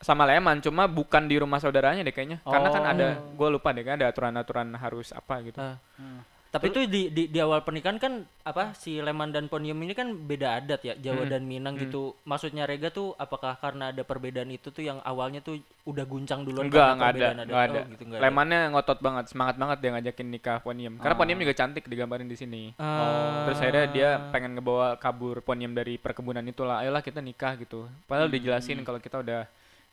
sama 0.00 0.24
Leman 0.24 0.58
cuma 0.58 0.88
bukan 0.88 1.22
di 1.22 1.36
rumah 1.36 1.56
saudaranya 1.56 2.00
deh 2.00 2.10
kayaknya 2.10 2.40
karena 2.42 2.68
kan 2.68 2.84
ada 2.88 3.08
Oh. 3.12 3.36
gue 3.36 3.48
lupa 3.52 3.70
deh 3.70 3.84
kan 3.84 3.94
ada 3.94 4.08
aturan-aturan 4.08 4.72
harus 4.74 5.12
apa 5.12 5.34
gitu 5.42 5.60
Hah. 5.60 5.76
Hmm. 5.94 6.20
Tapi 6.50 6.66
itu 6.66 6.82
di, 6.84 7.02
di 7.08 7.30
di 7.30 7.38
awal 7.38 7.62
pernikahan 7.62 7.94
kan 7.94 8.12
apa 8.42 8.74
si 8.74 8.98
Leman 8.98 9.30
dan 9.30 9.46
Ponium 9.46 9.78
ini 9.78 9.94
kan 9.94 10.10
beda 10.10 10.58
adat 10.58 10.82
ya 10.82 10.94
Jawa 10.98 11.22
Hmm. 11.22 11.30
dan 11.30 11.42
Minang 11.46 11.78
gitu. 11.78 12.18
Maksudnya 12.26 12.66
Rega 12.66 12.90
tuh 12.90 13.14
apakah 13.14 13.54
karena 13.54 13.94
ada 13.94 14.02
perbedaan 14.02 14.50
itu 14.50 14.68
tuh 14.68 14.82
yang 14.82 14.98
awalnya 15.00 15.38
tuh 15.38 15.62
udah 15.86 16.02
guncang 16.02 16.42
duluan 16.42 16.66
Enggak, 16.66 16.90
enggak 16.90 17.06
ada, 17.06 17.14
perbedaan 17.14 17.36
enggak 17.38 17.62
ada. 17.62 17.78
Oh, 17.78 17.84
gitu, 17.86 18.02
enggak 18.02 18.18
ada. 18.18 18.24
Lemannya 18.26 18.60
ngotot 18.68 18.98
banget, 18.98 19.24
semangat 19.30 19.54
banget 19.56 19.78
dia 19.78 19.90
ngajakin 19.94 20.26
nikah 20.28 20.58
Ponium. 20.58 20.94
Karena 20.98 21.14
Ponium 21.14 21.38
juga 21.38 21.54
cantik 21.54 21.84
digambarin 21.86 22.26
di 22.26 22.34
sini. 22.34 22.62
Ah. 22.76 23.46
Terus 23.46 23.58
akhirnya 23.62 23.86
dia 23.86 24.08
pengen 24.28 24.58
ngebawa 24.58 24.98
kabur 24.98 25.38
Ponium 25.40 25.70
dari 25.70 25.96
perkebunan 25.96 26.42
itulah. 26.42 26.82
Ayolah 26.82 26.98
kita 26.98 27.22
nikah 27.22 27.54
gitu. 27.56 27.86
Padahal 28.04 28.26
dijelasin 28.26 28.82
kalau 28.82 28.98
kita 28.98 29.22
udah 29.22 29.46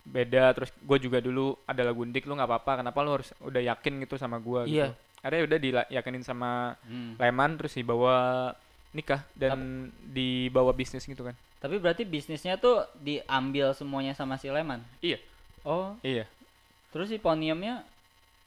beda. 0.04 0.58
Terus 0.58 0.74
gue 0.74 0.98
juga 0.98 1.22
dulu 1.22 1.54
adalah 1.66 1.94
gundik 1.94 2.26
lu 2.26 2.34
nggak 2.34 2.50
apa-apa. 2.50 2.82
Kenapa 2.82 2.98
lu 3.00 3.12
harus 3.14 3.30
udah 3.40 3.62
yakin 3.62 4.02
gitu 4.02 4.18
sama 4.18 4.40
gue 4.40 4.66
gitu. 4.66 4.94
Akhirnya 5.20 5.44
udah 5.46 5.60
diyakinin 5.60 6.22
sama 6.22 6.78
Hmm. 6.84 7.16
Leman 7.16 7.58
terus 7.58 7.74
dibawa 7.74 8.52
nikah 8.92 9.22
dan 9.34 9.90
dibawa 10.04 10.72
bisnis 10.72 11.04
gitu 11.04 11.22
kan. 11.22 11.36
Tapi 11.58 11.78
berarti 11.78 12.02
bisnisnya 12.02 12.56
tuh 12.56 12.86
diambil 12.96 13.74
semuanya 13.74 14.14
sama 14.14 14.38
si 14.38 14.48
Leman. 14.48 14.80
Iya, 15.00 15.18
Oh, 15.62 15.98
iya. 16.00 16.30
terus 16.90 17.08
si 17.08 17.18
Poniumnya 17.18 17.82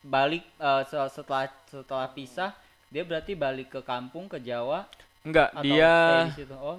balik 0.00 0.46
eh, 0.56 0.82
se- 0.86 1.10
setelah 1.12 1.50
setelah 1.66 2.08
pisah, 2.08 2.54
dia 2.86 3.02
berarti 3.02 3.34
balik 3.34 3.68
ke 3.68 3.80
kampung 3.80 4.26
ke 4.26 4.38
Jawa 4.38 4.86
Enggak, 5.20 5.52
atau 5.52 5.62
dia 5.62 5.90
stay 5.92 6.22
di 6.24 6.38
situ. 6.40 6.56
Oh, 6.56 6.78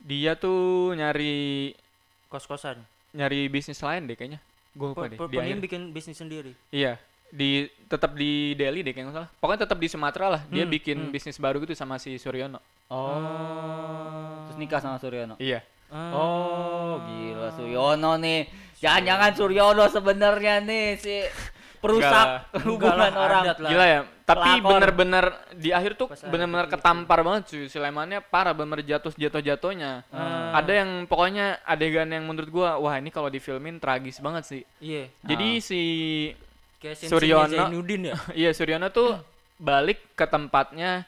dia 0.00 0.32
tuh 0.34 0.58
nyari 0.92 1.72
kos-kosan. 2.26 2.80
nyari 3.12 3.44
bisnis 3.46 3.76
lain 3.78 4.08
deh 4.08 4.16
kayaknya. 4.16 4.40
Gue 4.72 4.88
lupa 4.88 5.04
deh. 5.04 5.20
Ponium 5.20 5.60
bikin 5.60 5.92
bisnis 5.92 6.16
sendiri. 6.16 6.56
Iya, 6.72 6.96
di 7.32 7.64
tetap 7.88 8.12
di 8.12 8.52
Delhi 8.52 8.84
deh 8.84 8.92
kayaknya 8.92 9.08
nggak 9.08 9.16
salah. 9.18 9.30
Pokoknya 9.40 9.60
tetap 9.64 9.78
di 9.80 9.88
Sumatera 9.88 10.26
lah. 10.28 10.42
Dia 10.46 10.62
Hmm, 10.62 10.70
bikin 10.70 10.98
hmm. 11.00 11.12
bisnis 11.12 11.40
baru 11.40 11.64
gitu 11.64 11.72
sama 11.72 11.96
si 11.96 12.14
Suryono. 12.14 12.60
oh. 12.92 14.44
Terus 14.46 14.56
nikah 14.58 14.78
sama 14.78 15.00
Suryono. 15.00 15.40
Iya. 15.40 15.64
Ah. 15.88 16.12
Oh, 16.12 16.92
gila 17.02 17.48
Suryono 17.52 18.12
nih. 18.16 18.48
Jangan-jangan 18.78 19.30
Suryono 19.32 19.84
sebenarnya 19.88 20.60
nih 20.60 20.86
si 20.96 21.14
perusak 21.78 22.52
hubungan 22.62 22.94
lah, 22.94 23.10
orang. 23.12 23.42
lah. 23.50 23.56
Gila 23.66 23.86
ya. 23.86 24.00
Tapi 24.22 24.62
bener-bener 24.62 25.24
di 25.52 25.74
akhir 25.74 25.98
tuh 25.98 26.08
bener-bener 26.24 26.64
gitu. 26.64 26.78
ketampar 26.78 27.20
banget 27.20 27.42
cuy. 27.48 27.64
Slemannya 27.66 28.22
parah 28.22 28.52
bener 28.52 28.80
jatuh 28.80 29.12
jatuh 29.12 29.40
jatuhnya. 29.40 30.04
Ah. 30.08 30.56
Ada 30.56 30.84
yang 30.84 30.90
pokoknya 31.04 31.60
adegan 31.62 32.08
yang 32.08 32.24
menurut 32.24 32.48
gua 32.48 32.76
wah 32.76 32.94
ini 32.94 33.08
kalau 33.08 33.28
difilmin 33.28 33.76
tragis 33.76 34.16
banget 34.18 34.44
sih. 34.44 34.62
Iya. 34.78 35.08
Jadi 35.22 35.48
Ah. 35.50 35.60
si 35.60 35.82
Kayak 36.82 36.96
Suryono. 37.06 37.46
Zainuddin 37.48 38.10
ya. 38.10 38.14
iya 38.42 38.50
Suryono 38.50 38.90
tuh 38.90 39.14
balik 39.56 40.02
ke 40.12 40.26
tempatnya 40.26 41.06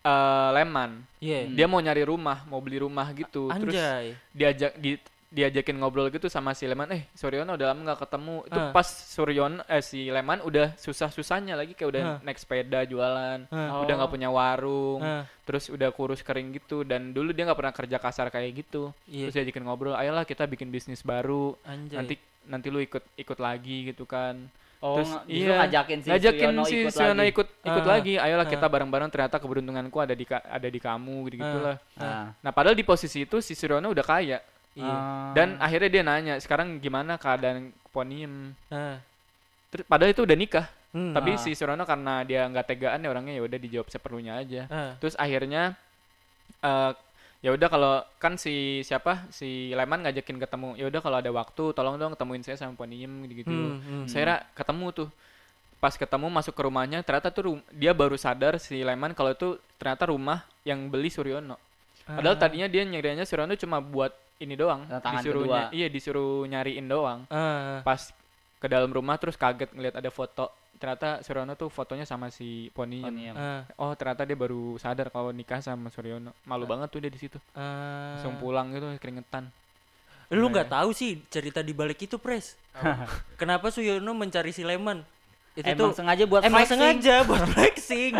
eh, 0.00 0.48
Leman. 0.54 1.02
Iya. 1.18 1.50
Dia 1.50 1.66
mau 1.66 1.76
nyari 1.76 2.00
rumah, 2.02 2.46
mau 2.46 2.58
beli 2.58 2.78
rumah 2.78 3.10
gitu. 3.10 3.50
Terus 3.50 3.74
Anjay. 3.74 4.14
diajak 4.30 4.72
di, 4.78 4.94
diajakin 5.28 5.76
ngobrol 5.76 6.10
gitu 6.10 6.26
sama 6.26 6.50
si 6.52 6.66
Leman 6.66 6.90
eh 6.90 7.06
Suryono 7.12 7.54
udah 7.54 7.70
lama 7.70 7.80
nggak 7.84 8.02
ketemu 8.02 8.34
itu 8.44 8.60
Ah. 8.60 8.70
pas 8.70 8.82
Suryono 8.82 9.62
eh 9.64 9.78
si 9.78 10.10
Leman 10.10 10.42
udah 10.42 10.74
susah-susahnya 10.74 11.54
lagi 11.54 11.70
kayak 11.72 11.86
udah 11.88 12.02
Ah. 12.02 12.18
naik 12.20 12.34
sepeda 12.34 12.82
jualan 12.82 13.46
Ah. 13.46 13.78
udah 13.78 13.94
nggak 13.94 14.10
punya 14.10 14.26
warung 14.26 14.98
Ah. 14.98 15.22
terus 15.46 15.70
udah 15.70 15.86
kurus 15.90 16.18
kering 16.20 16.50
gitu 16.52 16.82
dan 16.82 17.14
dulu 17.14 17.30
dia 17.30 17.46
nggak 17.46 17.54
pernah 17.56 17.70
kerja 17.70 17.96
kasar 17.96 18.26
kayak 18.26 18.58
gitu 18.58 18.90
Iya. 19.06 19.30
terus 19.30 19.36
diajakin 19.38 19.62
ngobrol 19.62 19.94
ayolah 19.94 20.26
kita 20.26 20.46
bikin 20.46 20.66
bisnis 20.66 20.98
baru 21.00 21.54
Anjay. 21.62 21.94
nanti 21.94 22.14
nanti 22.42 22.66
lu 22.66 22.82
ikut 22.82 23.04
ikut 23.14 23.38
lagi 23.38 23.86
gitu 23.86 24.02
kan 24.04 24.34
Oh, 24.80 24.96
Terus, 24.96 25.12
iya. 25.28 25.60
ngajakin 25.60 25.98
si 26.00 26.08
ngajakin 26.08 26.40
Suryono 26.46 26.62
si 26.64 26.76
ikut 26.80 26.88
Suryono 26.90 27.20
lagi. 27.20 27.30
ikut 27.30 27.48
ikut 27.62 27.84
Ah. 27.84 27.90
lagi 27.90 28.12
ayolah 28.16 28.42
Ah. 28.42 28.50
kita 28.50 28.64
bareng-bareng 28.64 29.08
ternyata 29.08 29.36
keberuntunganku 29.36 29.92
ada 29.94 30.14
di 30.14 30.24
ka- 30.24 30.40
ada 30.42 30.64
di 30.66 30.80
kamu 30.80 31.16
gitu 31.26 31.36
gitulah 31.36 31.76
Ah. 31.94 32.32
nah 32.34 32.48
padahal 32.48 32.72
di 32.72 32.80
posisi 32.82 33.22
itu 33.22 33.38
si 33.38 33.52
Suryono 33.52 33.86
udah 33.86 34.00
kaya 34.02 34.40
Iya. 34.72 34.88
Ah. 34.88 35.30
dan 35.30 35.58
akhirnya 35.58 35.90
dia 35.90 36.02
nanya 36.02 36.34
sekarang 36.36 36.78
gimana 36.78 37.14
keadaan 37.14 37.76
Ponium 37.86 38.56
Ah. 38.66 39.04
Terus 39.68 39.84
padahal 39.84 40.10
itu 40.10 40.22
udah 40.22 40.34
nikah 40.34 40.66
Hmm. 40.90 41.12
tapi 41.12 41.30
Ah. 41.30 41.38
si 41.38 41.52
Suryono 41.52 41.84
karena 41.84 42.24
dia 42.24 42.42
nggak 42.42 42.66
tegaan 42.66 42.98
ya 42.98 43.08
orangnya 43.08 43.34
ya 43.34 43.42
udah 43.42 43.58
dijawab 43.58 43.86
seperlunya 43.86 44.32
aja 44.34 44.64
Ah. 44.66 44.92
terus 44.96 45.12
akhirnya 45.14 45.76
eh 46.58 46.92
ya 47.40 47.50
udah 47.50 47.66
kalau 47.66 47.92
kan 48.16 48.36
si 48.36 48.54
siapa 48.80 49.24
si 49.28 49.48
Leman 49.70 50.02
ngajakin 50.02 50.36
ketemu 50.38 50.76
ya 50.76 50.86
udah 50.86 51.00
kalau 51.00 51.16
ada 51.16 51.30
waktu 51.30 51.72
tolong 51.72 51.96
dong 51.96 52.12
ketemuin 52.12 52.42
saya 52.42 52.56
sama 52.56 52.74
Ponium 52.74 53.24
gitu 53.24 53.34
gitu 53.38 53.50
Hmm, 53.50 53.80
hmm. 53.80 54.04
saya 54.06 54.24
ra- 54.26 54.44
ketemu 54.52 54.86
tuh 54.94 55.08
pas 55.76 55.92
ketemu 55.92 56.28
masuk 56.28 56.52
ke 56.52 56.62
rumahnya 56.62 57.00
ternyata 57.00 57.28
tuh 57.28 57.42
rum- 57.46 57.64
dia 57.70 57.90
baru 57.90 58.12
sadar 58.14 58.56
si 58.56 58.76
Leman 58.78 59.12
kalau 59.12 59.32
itu 59.32 59.48
ternyata 59.74 60.04
rumah 60.06 60.44
yang 60.62 60.86
beli 60.86 61.08
Suryono 61.08 61.56
padahal 62.02 62.36
Ah. 62.36 62.40
tadinya 62.40 62.66
dia 62.66 62.84
nyariannya 62.84 63.24
Suryono 63.24 63.56
cuma 63.56 63.80
buat 63.80 64.12
ini 64.38 64.52
doang 64.54 64.84
Tanda 64.84 65.00
tangan 65.00 65.20
disuruh 65.20 65.42
kedua. 65.42 65.60
iya 65.70 65.86
disuruh 65.86 66.44
nyariin 66.44 66.84
doang 66.84 67.24
Ah. 67.26 67.80
pas 67.80 68.12
ke 68.56 68.66
dalam 68.66 68.88
rumah 68.88 69.16
terus 69.16 69.34
kaget 69.34 69.72
ngeliat 69.72 69.96
ada 69.96 70.10
foto 70.10 70.52
ternyata 70.80 71.20
Suryono 71.20 71.52
tuh 71.54 71.68
fotonya 71.68 72.02
sama 72.02 72.32
si 72.32 72.72
Ponium 72.72 73.04
Ponium. 73.04 73.36
Ah. 73.36 73.68
oh 73.76 73.92
ternyata 73.92 74.24
dia 74.24 74.32
baru 74.32 74.74
sadar 74.74 75.06
kalau 75.06 75.28
nikah 75.28 75.60
sama 75.60 75.92
Suryono 75.92 76.32
malu 76.42 76.64
banget 76.64 76.88
tuh 76.88 76.98
dia 76.98 77.12
di 77.12 77.20
situ 77.20 77.36
Ah. 77.52 78.16
langsung 78.16 78.40
pulang 78.40 78.72
gitu 78.72 78.88
keringetan 78.96 79.52
Lu 80.30 80.46
Gimana 80.46 80.52
nggak 80.56 80.68
tahu 80.70 80.90
sih 80.94 81.18
cerita 81.26 81.58
di 81.58 81.74
balik 81.74 81.98
itu, 82.00 82.14
Pres. 82.14 82.54
Kenapa 83.40 83.66
Suyono 83.68 84.14
mencari 84.14 84.54
si 84.54 84.62
Leman? 84.62 85.02
Itu 85.58 85.66
Emang 85.66 85.90
tuh 85.90 85.98
sengaja 85.98 86.22
buat 86.22 86.46
emang 86.46 86.62
flexing. 86.62 86.78
sengaja 86.78 87.14
buat 87.26 87.42
flexing. 87.50 88.12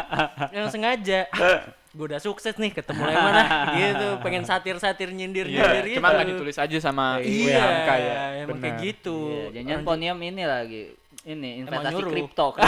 emang 0.54 0.68
sengaja. 0.68 1.20
Gue 1.96 2.12
udah 2.12 2.20
sukses 2.20 2.52
nih 2.60 2.76
ketemu 2.76 3.08
Leman 3.08 3.32
ah 3.32 3.72
gitu. 3.72 4.20
Pengen 4.20 4.44
satir-satir 4.44 5.08
nyindir-nyindir 5.08 5.80
gitu. 5.80 5.88
Iya, 5.88 5.96
cuma 5.96 6.12
nggak 6.12 6.28
ditulis 6.28 6.56
aja 6.60 6.76
sama 6.76 7.24
Iya, 7.24 7.56
ya 7.88 8.14
emang 8.44 8.60
kayak 8.60 8.76
gitu. 8.84 9.48
Iya, 9.48 9.64
jangan 9.64 9.80
Ponium 9.80 10.18
ini 10.20 10.44
lagi 10.44 10.92
ini 11.26 11.60
investasi 11.66 12.02
kripto. 12.06 12.48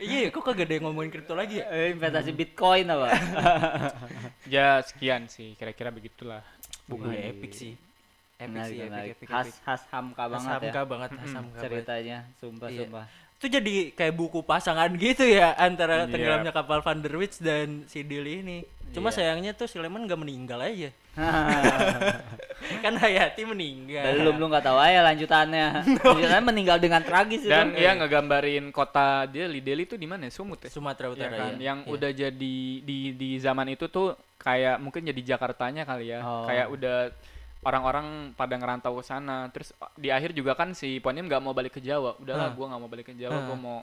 Iya, 0.00 0.28
kok 0.34 0.44
kagak 0.44 0.68
ada 0.68 0.74
yang 0.76 0.84
ngomongin 0.92 1.08
kripto 1.08 1.32
lagi 1.32 1.64
ya? 1.64 1.72
Eh, 1.72 1.96
investasi 1.96 2.36
Bitcoin 2.36 2.84
apa? 2.92 3.08
ya 4.54 4.84
sekian 4.84 5.24
sih 5.24 5.56
kira-kira 5.56 5.88
begitulah 5.88 6.44
Wah, 6.92 7.16
epic 7.16 7.56
sih. 7.56 7.72
Epic 8.40 8.48
Menarik, 8.50 8.66
sih, 8.66 8.78
epic, 8.78 8.88
menarik. 8.88 9.10
epic, 9.12 9.26
khas 9.28 9.46
epic. 9.46 9.60
khas 9.60 9.82
Hamka 9.86 10.24
banget 10.26 10.48
Hasamka 10.48 10.72
ya. 10.72 10.84
banget, 10.84 11.10
banget. 11.12 11.60
Ceritanya, 11.60 12.18
sumpah 12.34 12.68
Iya. 12.68 12.78
sumpah. 12.82 13.04
Itu 13.36 13.46
jadi 13.50 13.74
kayak 13.90 14.14
buku 14.14 14.40
pasangan 14.42 14.88
gitu 14.94 15.24
ya 15.24 15.52
antara 15.54 16.04
Iya. 16.04 16.08
tenggelamnya 16.08 16.50
kapal 16.50 16.80
Van 16.80 16.98
der 16.98 17.14
Witz 17.14 17.36
dan 17.38 17.84
si 17.84 18.00
Dili 18.00 18.40
ini. 18.40 18.58
Cuma 18.90 19.08
Iya. 19.08 19.16
sayangnya 19.22 19.52
tuh 19.52 19.64
si 19.64 19.76
Leman 19.76 20.04
gak 20.04 20.18
meninggal 20.18 20.56
aja. 20.58 20.88
kan 22.80 22.94
Hayati 22.94 23.42
meninggal. 23.44 24.04
Belum 24.14 24.36
lu 24.36 24.46
nggak 24.46 24.62
tahu 24.62 24.78
aja 24.78 25.00
lanjutannya. 25.02 25.66
Lanjutannya 26.00 26.44
meninggal 26.44 26.78
dengan 26.78 27.02
tragis 27.02 27.42
itu. 27.42 27.50
dan 27.50 27.72
ya 27.74 27.92
ngegambarin 27.94 28.70
kota 28.70 29.26
Delhi 29.26 29.60
Delhi 29.60 29.84
itu 29.84 29.96
di 29.96 30.06
mana 30.06 30.26
ya? 30.26 30.32
Sumut 30.32 30.58
ya 30.58 30.70
Sumatera 30.70 31.08
Iya 31.08 31.14
Utara 31.14 31.34
kan? 31.36 31.52
ya. 31.54 31.60
yang 31.62 31.78
Iya. 31.82 31.90
udah 31.90 32.10
jadi 32.10 32.56
di 32.80 32.98
di 33.12 33.30
zaman 33.36 33.68
itu 33.70 33.86
tuh 33.86 34.12
kayak 34.36 34.78
mungkin 34.78 35.02
jadi 35.02 35.20
Jakartanya 35.28 35.84
kali 35.84 36.08
ya 36.08 36.20
Oh. 36.20 36.46
kayak 36.46 36.66
udah 36.68 36.96
orang-orang 37.60 38.06
pada 38.32 38.56
ngerantau 38.56 38.96
ke 38.96 39.04
sana 39.04 39.48
terus 39.48 39.70
di 39.94 40.08
akhir 40.08 40.32
juga 40.32 40.54
kan 40.54 40.72
si 40.72 40.96
Ponim 40.98 41.28
nggak 41.28 41.40
mau 41.40 41.52
balik 41.52 41.76
ke 41.76 41.80
Jawa 41.80 42.16
udahlah 42.16 42.48
Ah. 42.48 42.54
gua 42.54 42.66
nggak 42.68 42.80
mau 42.80 42.88
balik 42.88 43.06
ke 43.06 43.14
Jawa 43.14 43.36
Ah. 43.36 43.44
gua 43.44 43.58
mau 43.58 43.78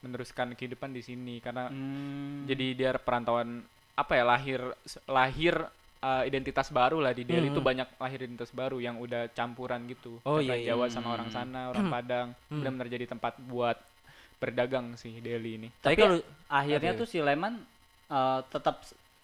meneruskan 0.00 0.56
kehidupan 0.56 0.90
di 0.90 1.00
sini 1.00 1.36
karena 1.38 1.68
Hmm. 1.68 2.48
jadi 2.48 2.66
dia 2.72 2.90
perantauan 2.96 3.60
apa 3.92 4.12
ya 4.16 4.24
lahir 4.24 4.60
lahir 5.04 5.60
uh, 6.00 6.24
identitas 6.24 6.72
baru 6.72 6.96
lah 6.98 7.12
di 7.12 7.28
Delhi 7.28 7.46
Hmm. 7.46 7.52
itu 7.52 7.60
banyak 7.60 7.88
lahir 8.00 8.18
identitas 8.18 8.48
baru 8.50 8.80
yang 8.80 8.96
udah 8.96 9.28
campuran 9.30 9.84
gitu 9.84 10.16
Oh, 10.24 10.40
antara 10.40 10.56
iya, 10.56 10.64
iya. 10.64 10.68
Jawa 10.72 10.88
sama 10.88 11.08
orang 11.12 11.28
sana 11.28 11.68
orang 11.68 11.92
Padang 11.92 12.28
Hmm. 12.48 12.64
benar-benar 12.64 12.88
jadi 12.88 13.04
tempat 13.06 13.36
buat 13.42 13.76
berdagang 14.40 14.96
sih 14.96 15.20
Delhi 15.20 15.60
ini 15.60 15.68
Tapi 15.76 15.92
Tapi 15.92 15.96
kalau 16.00 16.16
akhirnya 16.48 16.92
tuh 16.96 17.04
si 17.04 17.20
Leman 17.20 17.60
eh, 18.08 18.40
tetap 18.48 18.80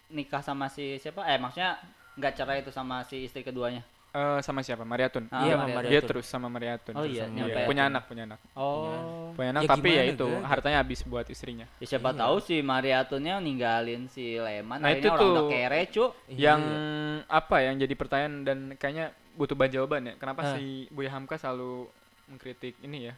nikah 0.06 0.38
sama 0.38 0.68
si 0.68 1.00
siapa? 1.00 1.24
Eh 1.24 1.40
maksudnya 1.40 1.80
nggak 2.16 2.32
cerai 2.34 2.58
itu 2.60 2.70
sama 2.70 3.04
si 3.04 3.24
istri 3.24 3.40
keduanya. 3.40 3.84
Eh, 4.10 4.40
sama 4.40 4.64
siapa 4.64 4.80
Mariatun 4.80 5.28
Ah, 5.28 5.44
Iya, 5.44 5.52
Maria. 5.52 5.52
sama 5.52 5.60
Maria. 5.60 5.68
dia 5.68 5.76
Mariatun. 5.76 6.08
terus 6.08 6.24
sama 6.24 6.48
Mariatun 6.48 6.94
Oh 6.96 7.04
iya, 7.04 7.22
sama- 7.22 7.36
nyampe 7.36 7.52
punya 7.52 7.60
Mariatun. 7.60 7.84
anak 7.86 8.02
punya 8.02 8.22
anak 8.24 8.40
Oh. 8.56 9.28
punya 9.36 9.48
anak 9.52 9.62
Ya 9.62 9.68
tapi 9.68 9.88
ya 9.92 10.04
itu 10.08 10.24
Ga? 10.26 10.40
hartanya 10.48 10.78
habis 10.80 11.00
buat 11.04 11.26
istrinya 11.28 11.66
Ya, 11.76 11.86
siapa 11.86 12.10
Iya. 12.10 12.18
tahu 12.18 12.36
si 12.40 12.56
Mariatunnya 12.58 13.34
ninggalin 13.38 14.08
si 14.08 14.24
Leman. 14.34 14.80
Nah, 14.80 14.88
itu 14.90 15.04
orang 15.04 15.20
tuh. 15.20 15.30
udah 15.30 15.44
kere, 15.46 15.80
Cuk. 15.92 16.10
yang 16.32 16.60
Iya. 16.64 17.28
apa 17.28 17.56
yang 17.60 17.74
jadi 17.76 17.92
pertanyaan 17.92 18.34
dan 18.40 18.58
kayaknya 18.74 19.06
butuh 19.36 19.52
banyak 19.52 19.72
jawaban 19.74 20.00
ya 20.02 20.14
kenapa 20.16 20.40
Ah. 20.42 20.50
si 20.56 20.88
Buya 20.88 21.12
Hamka 21.12 21.36
selalu 21.36 21.84
mengkritik 22.26 22.72
ini 22.80 23.12
ya 23.12 23.14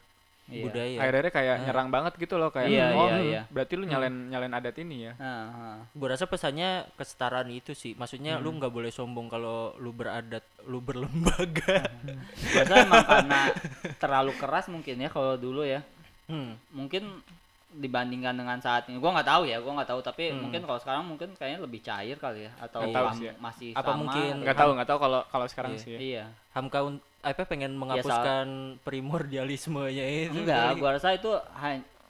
Iya. 0.49 0.65
budaya. 0.65 0.97
akhir-akhirnya 0.99 1.35
kayak 1.35 1.55
Ah. 1.55 1.63
nyerang 1.63 1.89
banget 1.89 2.13
gitu 2.17 2.35
loh 2.35 2.49
kayak 2.49 2.69
Iya, 2.69 2.87
oh 2.91 3.05
iya, 3.07 3.19
iya. 3.21 3.41
berarti 3.47 3.73
lu 3.75 3.85
nyalain 3.85 4.17
nyalain 4.27 4.49
adat 4.51 4.77
ini 4.77 4.97
ya 5.03 5.13
Nah, 5.15 5.43
nah. 5.47 5.79
Gue 5.91 6.09
rasa 6.09 6.25
pesannya 6.25 6.69
kesetaraan 6.95 7.49
itu 7.49 7.73
sih. 7.73 7.93
Maksudnya 7.93 8.37
lu 8.37 8.53
nggak 8.53 8.71
boleh 8.71 8.89
sombong 8.89 9.27
kalau 9.27 9.77
lu 9.77 9.91
beradat, 9.91 10.41
lu 10.65 10.81
berlembaga. 10.81 11.85
Biasa 12.49 12.73
emang 12.83 13.05
karena 13.05 13.41
terlalu 13.95 14.33
keras 14.35 14.67
mungkin 14.67 14.97
ya 14.99 15.09
kalau 15.09 15.35
dulu 15.35 15.63
ya. 15.63 15.85
Hmm. 16.25 16.57
mungkin 16.71 17.25
dibandingkan 17.71 18.33
dengan 18.33 18.57
saat 18.59 18.85
ini 18.85 18.97
gua 18.97 19.13
nggak 19.15 19.29
tahu 19.29 19.43
ya 19.45 19.57
gua 19.59 19.77
nggak 19.77 19.89
tahu 19.89 20.01
tapi 20.03 20.29
Hmm. 20.29 20.41
mungkin 20.43 20.61
kalau 20.63 20.77
sekarang 20.79 21.05
mungkin 21.05 21.33
kayaknya 21.35 21.61
lebih 21.63 21.81
cair 21.81 22.17
kali 22.17 22.45
ya 22.45 22.53
atau 22.59 22.81
Nggak 22.81 22.93
tahu 22.95 23.09
sih 23.15 23.25
ya. 23.25 23.33
masih 23.39 23.71
Apa 23.73 23.85
sama 23.87 23.99
mungkin 24.03 24.25
atau- 24.27 24.41
nggak 24.41 24.57
tahu 24.59 24.71
nggak 24.73 24.89
tahu 24.89 24.99
kalau 24.99 25.21
kalau 25.27 25.47
sekarang 25.47 25.73
Iya. 25.73 25.79
sih 25.79 25.91
ya. 25.91 25.99
iya 25.99 26.25
Hamka 26.51 26.81
apa 27.29 27.45
pengen 27.45 27.77
menghapuskan 27.77 28.79
primordialismenya 28.83 30.33
itu 30.33 30.41
enggak 30.43 30.75
kali. 30.75 30.81
gua 30.81 30.91
rasa 30.97 31.09
itu 31.14 31.31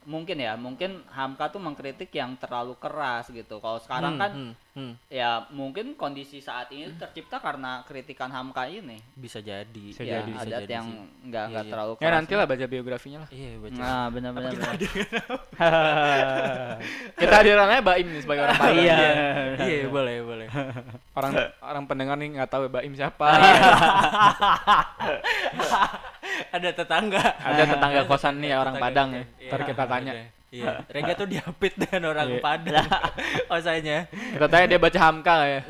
mungkin 0.08 0.40
ya 0.40 0.56
mungkin 0.56 1.04
Hamka 1.06 1.52
tuh 1.52 1.60
mengkritik 1.60 2.08
yang 2.10 2.32
terlalu 2.34 2.72
keras 2.74 3.28
gitu 3.28 3.60
kalau 3.60 3.76
sekarang 3.76 4.16
Hmm, 4.16 4.16
kan 4.16 4.30
hmm, 4.32 4.52
hmm. 4.72 4.92
ya 5.06 5.44
mungkin 5.50 5.92
kondisi 5.94 6.40
saat 6.40 6.72
ini 6.72 6.88
tercipta 6.96 7.36
karena 7.36 7.84
kritikan 7.84 8.32
Hamka 8.32 8.64
ini 8.64 8.96
bisa 9.12 9.38
jadi 9.38 9.68
Bisa 9.68 10.00
ya 10.00 10.24
jadi, 10.24 10.32
bisa 10.32 10.48
adat 10.48 10.60
jadi 10.62 10.72
yang 10.74 10.88
nggak 11.22 11.44
nggak 11.46 11.60
Iya, 11.60 11.70
terlalu 11.70 11.92
Ya 11.92 12.00
keras 12.00 12.16
nanti 12.16 12.32
lah 12.32 12.46
baca 12.46 12.64
biografinya 12.66 13.18
lah. 13.20 13.28
iya 13.30 13.50
baca 13.54 13.76
nah 13.76 14.04
benar 14.08 14.30
benar 14.32 14.50
benar. 14.50 14.74
Kita 17.14 17.34
hadiran 17.36 17.68
aja 17.68 17.82
Baim 17.84 18.06
nih 18.08 18.22
sebagai 18.24 18.42
orang 18.42 18.56
Padang. 18.64 18.80
iya 18.80 18.96
iya 19.60 19.86
boleh 19.86 20.16
boleh 20.24 20.46
Orang 21.12 21.32
orang 21.60 21.84
pendengar 21.84 22.16
nih 22.16 22.28
nggak 22.32 22.48
tahu 22.48 22.64
ya 22.64 22.70
Baim 22.72 22.96
siapa. 22.96 23.26
ada 26.50 26.68
tetangga 26.70 27.22
Ada 27.36 27.62
tetangga 27.68 28.00
kosan 28.04 28.34
nih 28.36 28.52
orang 28.52 28.74
Tetangga 28.74 28.86
Padang 28.86 29.08
ya. 29.10 29.22
kita. 29.22 29.46
Ntar 29.46 29.58
Iya, 29.58 29.66
kita 29.66 29.84
tanya. 29.84 30.12
iya 30.48 30.70
Rega 30.86 31.12
tuh 31.14 31.26
diapit 31.26 31.72
dengan 31.74 32.02
orang 32.08 32.28
Iya. 32.30 32.40
Padang 32.40 32.88
osanya 33.54 33.98
Kita 34.08 34.46
tanya 34.46 34.66
dia 34.66 34.78
baca 34.78 34.98
Hamka 34.98 35.32
nggak 35.34 35.50
ya. 35.50 35.60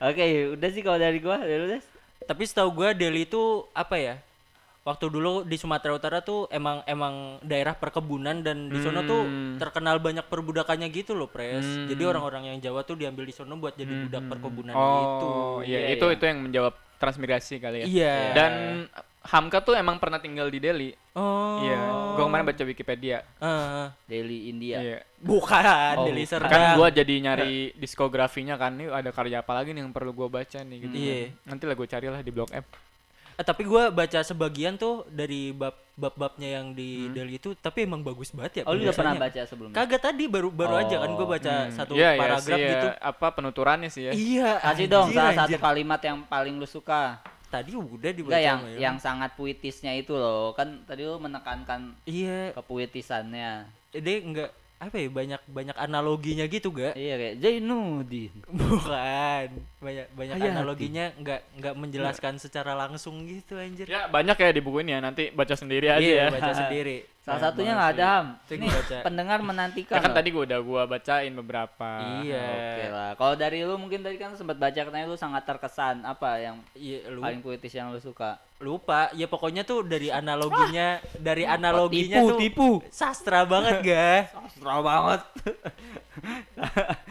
oke 0.00 0.24
udah 0.52 0.68
sih 0.68 0.82
kalau 0.82 0.98
dari 0.98 1.18
gua 1.18 1.38
dari 1.38 1.56
lu 1.56 1.66
Des 1.66 1.84
tapi 2.22 2.42
setahu 2.42 2.70
gua 2.72 2.92
Delhi 2.92 3.24
itu 3.24 3.42
apa 3.72 3.96
ya 3.96 4.14
waktu 4.82 5.06
dulu 5.06 5.42
di 5.42 5.54
Sumatera 5.54 5.94
Utara 5.94 6.18
tuh 6.20 6.50
emang 6.50 6.82
emang 6.84 7.38
daerah 7.40 7.70
perkebunan 7.72 8.42
dan 8.42 8.66
di 8.66 8.78
sono 8.78 9.00
tuh 9.02 9.22
Hmm. 9.22 9.54
terkenal 9.56 9.96
banyak 9.96 10.26
perbudakannya 10.26 10.90
gitu 10.90 11.14
loh 11.14 11.26
pres 11.26 11.62
Hmm. 11.62 11.86
jadi 11.86 12.02
orang-orang 12.04 12.50
yang 12.50 12.58
Jawa 12.60 12.82
tuh 12.82 12.96
diambil 12.96 13.22
di 13.22 13.30
sono 13.30 13.54
buat 13.54 13.72
jadi 13.72 13.88
budak 14.02 14.26
perkebunan 14.28 14.74
Oh, 14.74 14.82
itu 14.98 15.28
iya, 15.64 15.78
Iya, 15.80 15.88
itu 15.94 16.04
iya. 16.04 16.12
itu 16.12 16.24
yang 16.26 16.38
menjawab 16.42 16.74
transmigrasi 16.98 17.54
kali 17.58 17.78
ya. 17.78 17.86
iya 17.86 18.14
Dan 18.32 18.52
Hamka 19.22 19.58
tuh 19.58 19.72
emang 19.72 19.96
pernah 19.96 20.18
tinggal 20.18 20.46
di 20.46 20.58
Delhi. 20.58 20.90
oh 21.12 21.58
Iya, 21.58 21.78
gua 22.12 22.24
kemarin 22.24 22.42
baca 22.44 22.62
Wikipedia. 22.64 23.22
Ah, 23.38 23.94
Daily 24.04 24.48
India 24.48 24.76
Iya. 24.76 24.98
bukan 25.16 25.62
Oh, 25.94 26.04
Delhi. 26.04 26.24
Serdang 26.24 26.50
Kan 26.50 26.74
gua 26.74 26.88
jadi 26.88 27.14
nyari 27.20 27.70
diskografinya 27.72 28.54
kan 28.54 28.74
nih 28.74 28.88
ada 28.88 29.08
karya 29.08 29.38
apa 29.38 29.52
lagi 29.52 29.70
nih 29.70 29.80
yang 29.80 29.90
perlu 29.90 30.10
gua 30.10 30.26
baca 30.28 30.58
nih 30.58 30.78
gitu. 30.80 30.94
Iya. 30.94 31.14
Nanti 31.44 31.62
lah 31.64 31.74
gua 31.74 31.86
carilah 31.86 32.18
di 32.18 32.30
blog 32.30 32.50
M. 32.50 32.66
Eh, 33.32 33.40
tapi 33.40 33.62
gua 33.62 33.88
baca 33.88 34.20
sebagian 34.20 34.74
tuh 34.74 35.06
dari 35.08 35.50
bab 35.50 35.72
bab-babnya 35.92 36.58
yang 36.58 36.72
di 36.72 37.04
Hmm. 37.04 37.12
Delhi 37.12 37.36
itu 37.36 37.52
tapi 37.54 37.84
emang 37.84 38.00
bagus 38.00 38.28
banget 38.30 38.52
ya 38.58 38.62
oh 38.64 38.72
lu 38.72 38.80
udah 38.82 38.92
pernah 38.92 39.12
baca 39.14 39.40
sebelumnya 39.42 39.76
kagak 39.76 40.00
tadi 40.02 40.24
baru 40.24 40.48
baru 40.48 40.74
aja 40.78 40.96
kan 40.98 41.10
gua 41.12 41.28
baca 41.30 41.52
Hmm, 41.62 41.68
satu 41.70 41.92
iya, 41.92 42.10
iya 42.10 42.18
paragraf 42.18 42.48
sih, 42.48 42.56
ya, 42.58 42.70
gitu 42.70 42.88
apa 42.96 43.26
penuturannya 43.30 43.88
sih 43.88 44.02
ya. 44.02 44.12
iya 44.12 44.50
kasih 44.58 44.86
dong 44.88 45.06
anjir, 45.06 45.16
salah 45.18 45.32
satu 45.36 45.52
anjir. 45.52 45.60
kalimat 45.60 46.00
yang 46.00 46.18
paling 46.24 46.56
lu 46.56 46.64
suka 46.64 47.20
tadi 47.52 47.76
udah 47.76 48.10
dibaca 48.16 48.40
yang 48.40 48.64
ya. 48.72 48.88
yang 48.88 48.96
sangat 48.96 49.36
puitisnya 49.36 49.92
itu 49.92 50.16
loh. 50.16 50.56
Kan 50.56 50.88
tadi 50.88 51.04
lu 51.04 51.20
menekankan 51.20 51.92
iya. 52.08 52.56
kepuitisannya. 52.56 53.68
Dia 53.92 54.16
enggak 54.24 54.50
apa 54.82 54.98
ya 54.98 55.06
banyak 55.14 55.42
banyak 55.46 55.76
analoginya 55.78 56.42
gitu 56.50 56.74
gak? 56.74 56.98
Iya 56.98 57.14
kayak 57.14 57.34
Zainuddin. 57.38 58.32
Bukan. 58.58 59.46
Banyak 59.78 60.06
banyak 60.16 60.36
Hayati. 60.40 60.50
analoginya 60.56 61.04
enggak 61.20 61.40
enggak 61.54 61.74
menjelaskan 61.76 62.34
secara 62.40 62.72
langsung 62.74 63.22
gitu 63.28 63.60
anjir. 63.60 63.86
Ya 63.86 64.08
banyak 64.08 64.34
ya 64.34 64.50
di 64.50 64.64
buku 64.64 64.82
ini 64.82 64.96
ya. 64.96 65.00
Nanti 65.04 65.28
baca 65.30 65.54
sendiri 65.54 65.92
aja 65.92 66.00
iya 66.00 66.26
ya. 66.26 66.34
baca 66.34 66.52
sendiri 66.56 67.06
salah 67.22 67.38
Banyak 67.38 67.46
satunya 67.48 67.72
nggak 67.72 67.92
ada 67.92 68.06
ham. 68.08 68.26
Ini 68.44 68.64
gua 68.64 68.74
baca. 68.76 68.96
pendengar 69.00 69.38
Ya 69.38 69.46
menantikan 69.46 69.94
kan 69.96 70.10
loh. 70.10 70.16
tadi 70.16 70.28
gua 70.28 70.42
udah 70.42 70.60
gua 70.60 70.82
bacain 70.84 71.32
beberapa. 71.32 71.90
iya 72.20 72.42
oke. 72.42 72.84
lah. 72.88 73.10
Kalau 73.14 73.34
dari 73.36 73.58
lu 73.62 73.74
mungkin 73.76 74.00
tadi 74.00 74.16
kan 74.16 74.34
sempat 74.34 74.56
baca 74.56 74.74
katanya 74.76 75.06
lu 75.06 75.14
sangat 75.14 75.42
terkesan. 75.42 76.02
Apa 76.02 76.36
yang 76.36 76.58
iya 76.74 77.06
lu 77.06 77.22
paling 77.22 77.38
puitis 77.38 77.70
yang 77.70 77.88
lu 77.88 77.98
suka? 77.98 78.42
Lupa. 78.58 79.10
Ya 79.12 79.24
pokoknya 79.24 79.62
tuh 79.62 79.82
dari 79.82 80.10
analoginya 80.10 80.98
dari 81.14 81.46
analoginya 81.46 82.18
tipu 82.18 82.26
tuh 82.28 82.38
tipu. 82.38 82.68
sastra 82.90 83.42
banget 83.44 83.74
ga 83.86 84.10
Sastra 84.28 84.74
banget. 84.80 85.20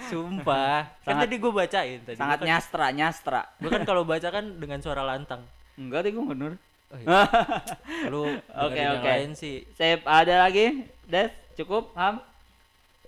Sumpah. 0.08 0.91
Kan 1.02 1.08
Sangat- 1.08 1.24
tadi 1.24 1.36
gue 1.38 1.52
bacain 1.52 2.00
tadi. 2.02 2.17
sangat 2.17 2.36
Gua 2.36 2.43
kan, 2.43 2.47
nyastra 2.50 2.86
nyastra. 2.91 3.41
Gua 3.58 3.69
kan 3.69 3.84
kalau 3.86 4.04
baca 4.04 4.28
kan 4.28 4.45
dengan 4.56 4.80
suara 4.80 5.04
lantang. 5.04 5.43
Enggak 5.76 6.04
deh 6.04 6.12
gue 6.12 6.26
bener. 6.26 6.54
lu 8.12 8.27
Oke, 8.27 8.41
dengerin 8.73 8.77
yang 8.77 8.99
oke. 8.99 9.10
lain 9.10 9.32
sih 9.32 9.63
Sip, 9.73 10.04
ada 10.04 10.43
lagi? 10.43 10.84
Des, 11.06 11.32
cukup, 11.56 11.91
Ham? 11.95 12.19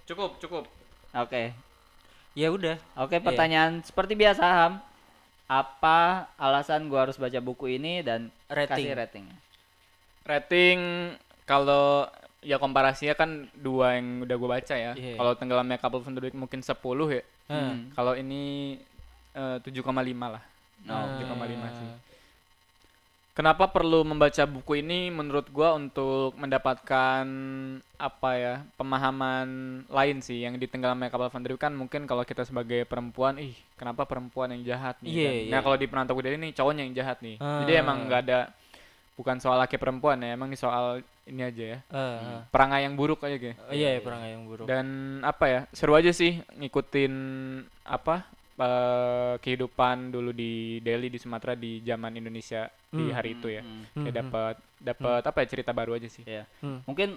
Cukup, 0.03 0.35
cukup. 0.37 0.63
Oke. 1.13 1.51
ya 2.33 2.47
udah 2.49 2.75
Oke, 2.97 3.17
Iya. 3.17 3.23
pertanyaan 3.23 3.79
seperti 3.81 4.13
biasa, 4.13 4.43
Ham. 4.43 4.73
Apa 5.45 6.27
alasan 6.33 6.87
gua 6.87 7.05
harus 7.05 7.15
baca 7.15 7.37
buku 7.37 7.75
ini 7.75 8.01
dan 8.01 8.31
Rating. 8.47 8.89
kasih 8.89 8.95
ratingnya? 8.95 9.37
Rating 10.23 10.79
kalau 11.43 12.07
ya 12.39 12.55
komparasinya 12.57 13.13
kan 13.13 13.45
dua 13.53 13.99
yang 13.99 14.23
udah 14.23 14.35
gua 14.35 14.49
baca 14.57 14.73
ya. 14.73 14.91
Iya. 14.95 15.15
Kalau 15.15 15.31
tenggelamnya 15.35 15.77
kapal 15.77 16.01
penduduk 16.01 16.33
mungkin 16.33 16.59
10 16.59 16.73
ya. 17.11 17.23
Hmm. 17.47 17.91
Kalau 17.91 18.15
ini 18.15 18.75
eh, 19.33 19.57
7,5 19.59 19.83
lah. 20.31 20.43
Oh, 20.83 21.05
7,5 21.19 21.69
sih. 21.71 21.87
Kenapa 23.33 23.65
perlu 23.65 24.05
membaca 24.05 24.45
buku 24.45 24.85
ini 24.85 25.09
menurut 25.09 25.49
gua 25.49 25.73
untuk 25.73 26.37
mendapatkan 26.37 27.25
apa 27.97 28.29
ya 28.37 28.61
pemahaman 28.77 29.47
lain 29.89 30.21
sih 30.21 30.45
yang 30.45 30.61
di 30.61 30.69
tenggelamnya 30.69 31.09
kapal 31.09 31.33
Van 31.33 31.41
kan 31.57 31.73
mungkin 31.73 32.05
kalau 32.05 32.21
kita 32.21 32.45
sebagai 32.45 32.85
perempuan 32.85 33.41
ih 33.41 33.57
kenapa 33.73 34.05
perempuan 34.05 34.53
yang 34.53 34.61
jahat 34.63 35.01
nih 35.01 35.09
Iya, 35.09 35.25
kan? 35.25 35.33
iya. 35.33 35.49
nah 35.49 35.59
kalau 35.65 35.77
di 35.81 35.87
penantau 35.89 36.13
Kuda 36.13 36.29
ini 36.29 36.53
cowoknya 36.53 36.85
yang 36.85 36.93
jahat 36.93 37.25
nih 37.25 37.41
jadi 37.41 37.73
Ah. 37.73 37.81
emang 37.81 37.97
nggak 38.05 38.21
ada 38.21 38.39
bukan 39.13 39.37
soal 39.37 39.57
laki 39.57 39.81
perempuan 39.81 40.21
ya 40.21 40.37
emang 40.37 40.53
ini 40.53 40.57
soal 40.57 41.01
ini 41.25 41.41
aja 41.41 41.63
ya 41.73 41.79
ah. 41.89 42.45
perangai 42.53 42.85
yang 42.85 42.93
buruk 42.93 43.25
aja 43.25 43.33
gitu 43.33 43.57
Oh, 43.65 43.73
iya 43.73 43.97
perangai 43.97 44.29
yang 44.29 44.45
buruk 44.45 44.69
dan 44.69 44.85
apa 45.25 45.45
ya 45.47 45.59
seru 45.73 45.97
aja 45.97 46.13
sih 46.13 46.37
ngikutin 46.53 47.13
apa 47.81 48.29
eh, 48.59 49.33
kehidupan 49.43 50.13
dulu 50.13 50.31
di 50.35 50.79
Delhi 50.85 51.09
di 51.09 51.19
Sumatera 51.21 51.53
di 51.57 51.81
zaman 51.83 52.13
Indonesia 52.17 52.69
di 52.93 53.09
Hmm, 53.09 53.15
hari 53.15 53.33
itu 53.37 53.49
ya 53.49 53.63
Hmm, 53.65 53.85
Hmm, 53.97 54.05
kayak 54.05 54.13
hmm. 54.13 54.19
dapat 54.25 54.55
dapat 54.77 55.21
apa 55.25 55.37
ya 55.41 55.47
cerita 55.49 55.71
baru 55.73 55.97
aja 55.97 56.09
sih 56.11 56.25
Iya. 56.25 56.43
Hmm. 56.61 56.79
Mungkin 56.87 57.09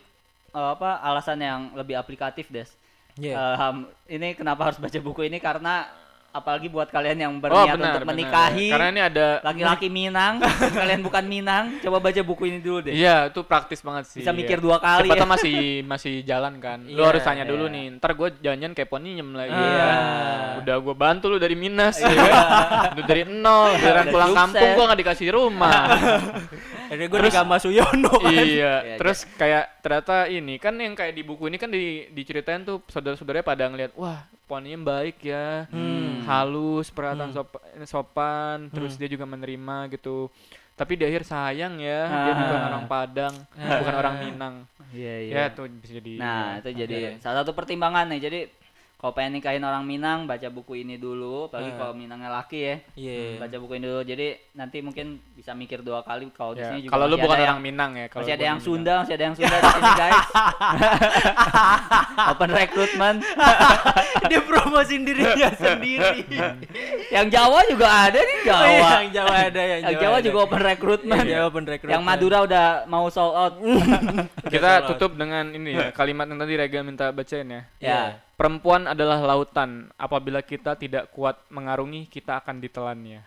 eh, 0.54 0.70
apa 0.74 0.98
alasan 1.02 1.38
yang 1.42 1.60
lebih 1.78 1.94
aplikatif, 1.98 2.48
Des? 2.50 2.70
Iya. 3.18 3.34
Eh, 3.36 3.54
Ham, 3.60 3.90
ini 4.08 4.34
kenapa 4.38 4.70
harus 4.70 4.78
baca 4.80 4.98
buku 5.02 5.26
ini 5.28 5.38
karena 5.42 5.86
apalagi 6.36 6.68
buat 6.68 6.86
kalian 6.86 7.18
yang 7.18 7.32
berniat 7.36 7.74
untuk 7.74 8.04
menikahi 8.04 8.68
karena 8.68 8.88
ini 8.90 9.02
ada 9.02 9.26
laki-laki 9.40 9.88
Minang, 9.88 10.44
kalian 10.80 11.00
bukan 11.00 11.24
Minang, 11.24 11.64
coba 11.80 11.96
baca 11.98 12.20
buku 12.20 12.42
ini 12.46 12.58
dulu 12.58 12.78
deh. 12.82 12.92
iya 12.92 13.26
itu 13.26 13.40
praktis 13.40 13.80
banget 13.80 14.04
sih 14.06 14.20
Bisa 14.20 14.30
iya. 14.30 14.36
mikir 14.36 14.58
dua 14.58 14.76
kali 14.76 15.08
Siapa 15.08 15.22
ya. 15.22 15.28
masih 15.28 15.56
masih 15.82 16.14
jalan 16.22 16.58
kan 16.58 16.78
lu 16.82 16.94
Iya, 16.94 17.08
harus 17.08 17.22
tanya 17.22 17.44
dulu 17.44 17.64
iya. 17.64 17.74
nih 17.74 17.84
ntar 17.96 18.10
gue 18.12 18.28
janjian 18.38 18.72
kepo 18.72 18.96
nyem 18.96 19.32
lagi 19.32 19.50
Iya. 19.50 19.80
kan. 19.80 20.00
udah 20.60 20.76
gue 20.78 20.94
bantu 20.94 21.24
lu 21.26 21.38
dari 21.38 21.54
minus 21.54 21.96
ya 21.96 22.06
kan? 22.06 22.34
Dari 23.00 23.22
nol 23.24 23.72
Udah 23.72 24.04
pulang 24.06 24.28
sukses. 24.28 24.38
kampung 24.42 24.68
gue 24.70 24.84
nggak 24.84 25.00
dikasih 25.00 25.28
rumah 25.30 25.80
Jadi 26.86 27.02
gue 27.04 27.18
nikah 27.18 27.42
sama 27.42 27.56
Suyono 27.56 28.12
kan. 28.14 28.30
iya, 28.30 28.44
Iya, 28.84 28.96
terus 28.96 29.26
kayak 29.32 29.80
ternyata 29.80 30.26
ini 30.26 30.54
kan 30.56 30.74
yang 30.76 30.92
kayak 30.92 31.12
di 31.12 31.22
buku 31.22 31.46
ini 31.46 31.56
kan 31.56 31.66
di 31.66 31.84
diceritain 32.08 32.62
tuh 32.62 32.82
saudara-saudaranya 32.86 33.42
pada 33.42 33.64
ngeliat 33.66 33.90
wah 33.94 34.22
poninya 34.46 34.94
baik 34.94 35.20
ya, 35.20 35.66
Hmm. 35.68 36.22
halus, 36.22 36.88
perhatian 36.88 37.30
Hmm. 37.30 37.36
sopan, 37.36 37.60
sopan, 37.84 38.56
terus 38.70 38.94
Hmm. 38.94 39.00
dia 39.02 39.08
juga 39.10 39.26
menerima 39.26 39.90
gitu. 39.90 40.30
Tapi 40.72 40.92
di 40.94 41.04
akhir 41.04 41.24
sayang 41.24 41.80
ya, 41.80 42.00
dia 42.06 42.32
Ah. 42.32 42.36
bukan 42.38 42.62
orang 42.68 42.84
Padang, 42.86 43.34
Ah. 43.56 43.80
bukan 43.80 43.94
orang 43.96 44.14
Minang. 44.22 44.54
Iya, 44.92 45.14
iya. 45.24 45.32
Ya 45.34 45.44
tuh 45.50 45.66
bisa 45.66 45.98
jadi. 45.98 46.12
Nah, 46.16 46.60
itu 46.60 46.70
jadi 46.72 47.18
salah 47.18 47.42
satu 47.42 47.52
pertimbangan 47.52 48.06
nih. 48.06 48.20
Jadi 48.22 48.38
kalau 48.96 49.12
pengen 49.12 49.36
nikahin 49.36 49.60
orang 49.60 49.84
Minang, 49.84 50.24
baca 50.24 50.48
buku 50.48 50.80
ini 50.80 50.96
dulu. 50.96 51.52
Apalagi 51.52 51.68
Eh. 51.68 51.76
kalau 51.76 51.92
Minangnya 51.92 52.32
laki 52.32 52.58
ya, 52.58 52.76
Iya. 52.96 53.36
baca 53.36 53.56
buku 53.60 53.72
ini 53.76 53.84
dulu. 53.84 54.02
Jadi 54.02 54.26
nanti 54.52 54.80
mungkin 54.80 55.06
bisa 55.36 55.52
mikir 55.52 55.84
dua 55.84 56.00
kali 56.00 56.32
kalau 56.32 56.56
di 56.56 56.64
Ya, 56.64 56.72
sini 56.72 56.88
juga 56.88 56.96
Kalau 56.96 57.04
lu 57.06 57.20
bukan 57.20 57.28
ada 57.28 57.44
orang 57.44 57.48
yang, 57.52 57.60
Minang 57.60 57.90
ya, 57.92 58.06
kalau 58.08 58.24
masih 58.24 58.34
ada 58.34 58.44
yang 58.48 58.58
Minang. 58.58 58.72
Sunda, 58.72 58.92
masih 59.04 59.14
ada 59.14 59.24
yang 59.24 59.36
Sunda 59.36 59.56
di 59.56 59.68
sini 59.68 59.92
guys. 59.94 60.26
Open 62.32 62.50
recruitment. 62.50 63.18
Dia 64.32 64.40
promosiin 64.42 65.02
dirinya 65.04 65.48
sendiri. 65.52 66.16
yang 67.14 67.26
Jawa 67.28 67.60
juga 67.68 67.86
ada 67.86 68.18
nih 68.18 68.38
Jawa. 68.42 68.58
Oh, 68.58 68.66
iya, 68.66 68.88
yang 69.04 69.12
Jawa 69.12 69.32
ada 69.44 69.60
yang, 69.62 69.80
yang 69.84 70.00
Jawa 70.00 70.16
juga 70.18 70.38
open 70.42 70.62
recruitment. 70.64 71.20
Yang 71.20 71.30
Jawa 71.30 71.44
open 71.46 71.64
recruitment. 71.68 71.92
Yang 71.94 72.02
Madura 72.02 72.38
udah 72.42 72.66
mau 72.88 73.06
sold 73.06 73.34
out. 73.36 73.54
Kita 74.48 74.88
tutup 74.88 75.14
dengan 75.14 75.52
ini 75.52 75.76
ya, 75.76 75.92
kalimat 75.92 76.26
yang 76.26 76.40
tadi 76.40 76.52
Rega 76.56 76.80
minta 76.80 77.12
bacain 77.12 77.46
ya. 77.46 77.62
ya. 77.78 78.02
Perempuan 78.36 78.84
adalah 78.84 79.16
lautan. 79.24 79.88
Apabila 79.96 80.44
kita 80.44 80.76
tidak 80.76 81.08
kuat 81.16 81.40
mengarungi, 81.48 82.04
kita 82.04 82.36
akan 82.36 82.60
ditelannya. 82.60 83.24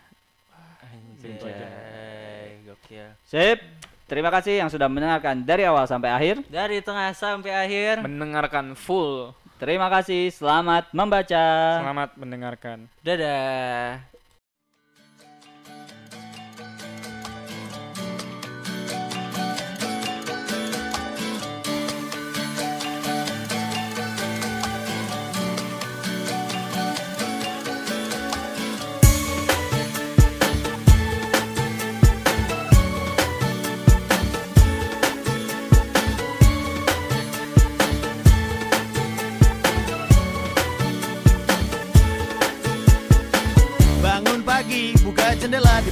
Anjay, 0.86 2.62
gokil. 2.62 3.10
Sip. 3.26 3.58
Terima 4.06 4.30
kasih 4.30 4.62
yang 4.62 4.69
sudah 4.69 4.89
mendengarkan 4.89 5.41
dari 5.45 5.65
awal 5.65 5.86
sampai 5.89 6.10
akhir. 6.13 6.45
Dari 6.45 6.82
tengah 6.82 7.13
sampai 7.13 7.54
akhir. 7.54 8.06
Mendengarkan 8.06 8.74
full. 8.78 9.34
Terima 9.58 9.89
kasih, 9.89 10.30
selamat 10.30 10.93
membaca. 10.93 11.45
Selamat 11.82 12.10
mendengarkan. 12.13 12.86
Dadah. 13.02 14.09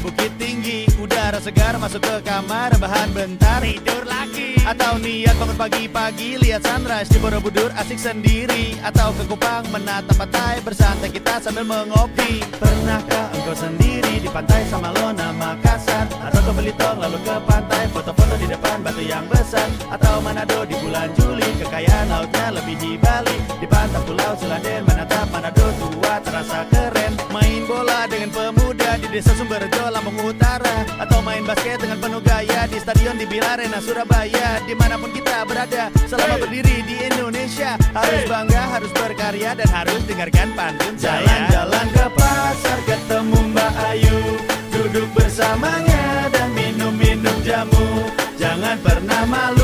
Bukit 0.07 0.31
tinggi 0.39 0.87
Udara 0.97 1.37
segar 1.37 1.77
masuk 1.77 2.01
ke 2.01 2.15
kamar, 2.25 2.73
rebahan 2.73 3.13
bentar 3.13 3.61
Tidur 3.61 4.03
lagi. 4.09 4.57
Atau 4.67 4.99
niat 4.99 5.37
bangun 5.39 5.55
pagi-pagi, 5.55 6.35
lihat 6.41 6.65
sunrise 6.65 7.07
di 7.07 7.21
Borobudur 7.21 7.71
asik 7.79 7.95
sendiri. 7.95 8.75
Atau 8.83 9.15
ke 9.15 9.23
Kupang 9.29 9.63
menatap 9.71 10.17
pantai, 10.19 10.59
bersantai 10.65 11.13
kita 11.13 11.39
sambil 11.39 11.63
mengopi. 11.63 12.43
Pernahkah 12.59 13.31
engkau 13.31 13.55
sendiri 13.55 14.19
di 14.19 14.27
pantai 14.27 14.67
sama 14.67 14.91
Lona 14.99 15.31
Makassar? 15.37 16.11
Atau 16.19 16.41
ke 16.43 16.51
Belitung 16.59 16.97
lalu 16.99 17.21
ke 17.23 17.35
pantai, 17.47 17.83
foto-foto 17.93 18.35
di 18.35 18.47
depan 18.51 18.83
batu 18.83 19.03
yang 19.05 19.23
besar? 19.31 19.69
Atau 19.87 20.19
Manado 20.19 20.66
desa 29.17 29.33
Sumberjo, 29.33 29.89
Lampung 29.89 30.21
Utara. 30.21 30.85
Atau 31.01 31.25
main 31.25 31.41
basket 31.41 31.81
dengan 31.81 31.97
penuh 31.97 32.21
gaya 32.21 32.69
di 32.69 32.77
stadion 32.77 33.17
di 33.17 33.25
Bilarena, 33.25 33.81
Surabaya. 33.81 34.61
Di 34.61 34.77
mana 34.77 34.93
pun 35.01 35.09
kita 35.09 35.41
berada, 35.41 35.89
selama 36.05 36.37
berdiri 36.45 36.85
di 36.85 37.01
Indonesia. 37.01 37.73
Harus 37.97 38.29
bangga, 38.29 38.77
harus 38.77 38.91
berkarya 38.93 39.57
dan 39.57 39.69
harus 39.73 40.01
dengarkan 40.05 40.53
pantun 40.53 40.93
saya. 41.01 41.25
Jalan-jalan 41.25 41.87
ke 41.97 42.05
pasar 42.13 42.77
ketemu 42.85 43.39
Mbak 43.57 43.73
Ayu. 43.89 44.19
Duduk 44.69 45.09
bersamanya 45.17 46.29
dan 46.29 46.53
minum-minum 46.53 47.37
jamu. 47.41 48.05
Jangan 48.37 48.77
pernah 48.85 49.25
malu 49.25 49.56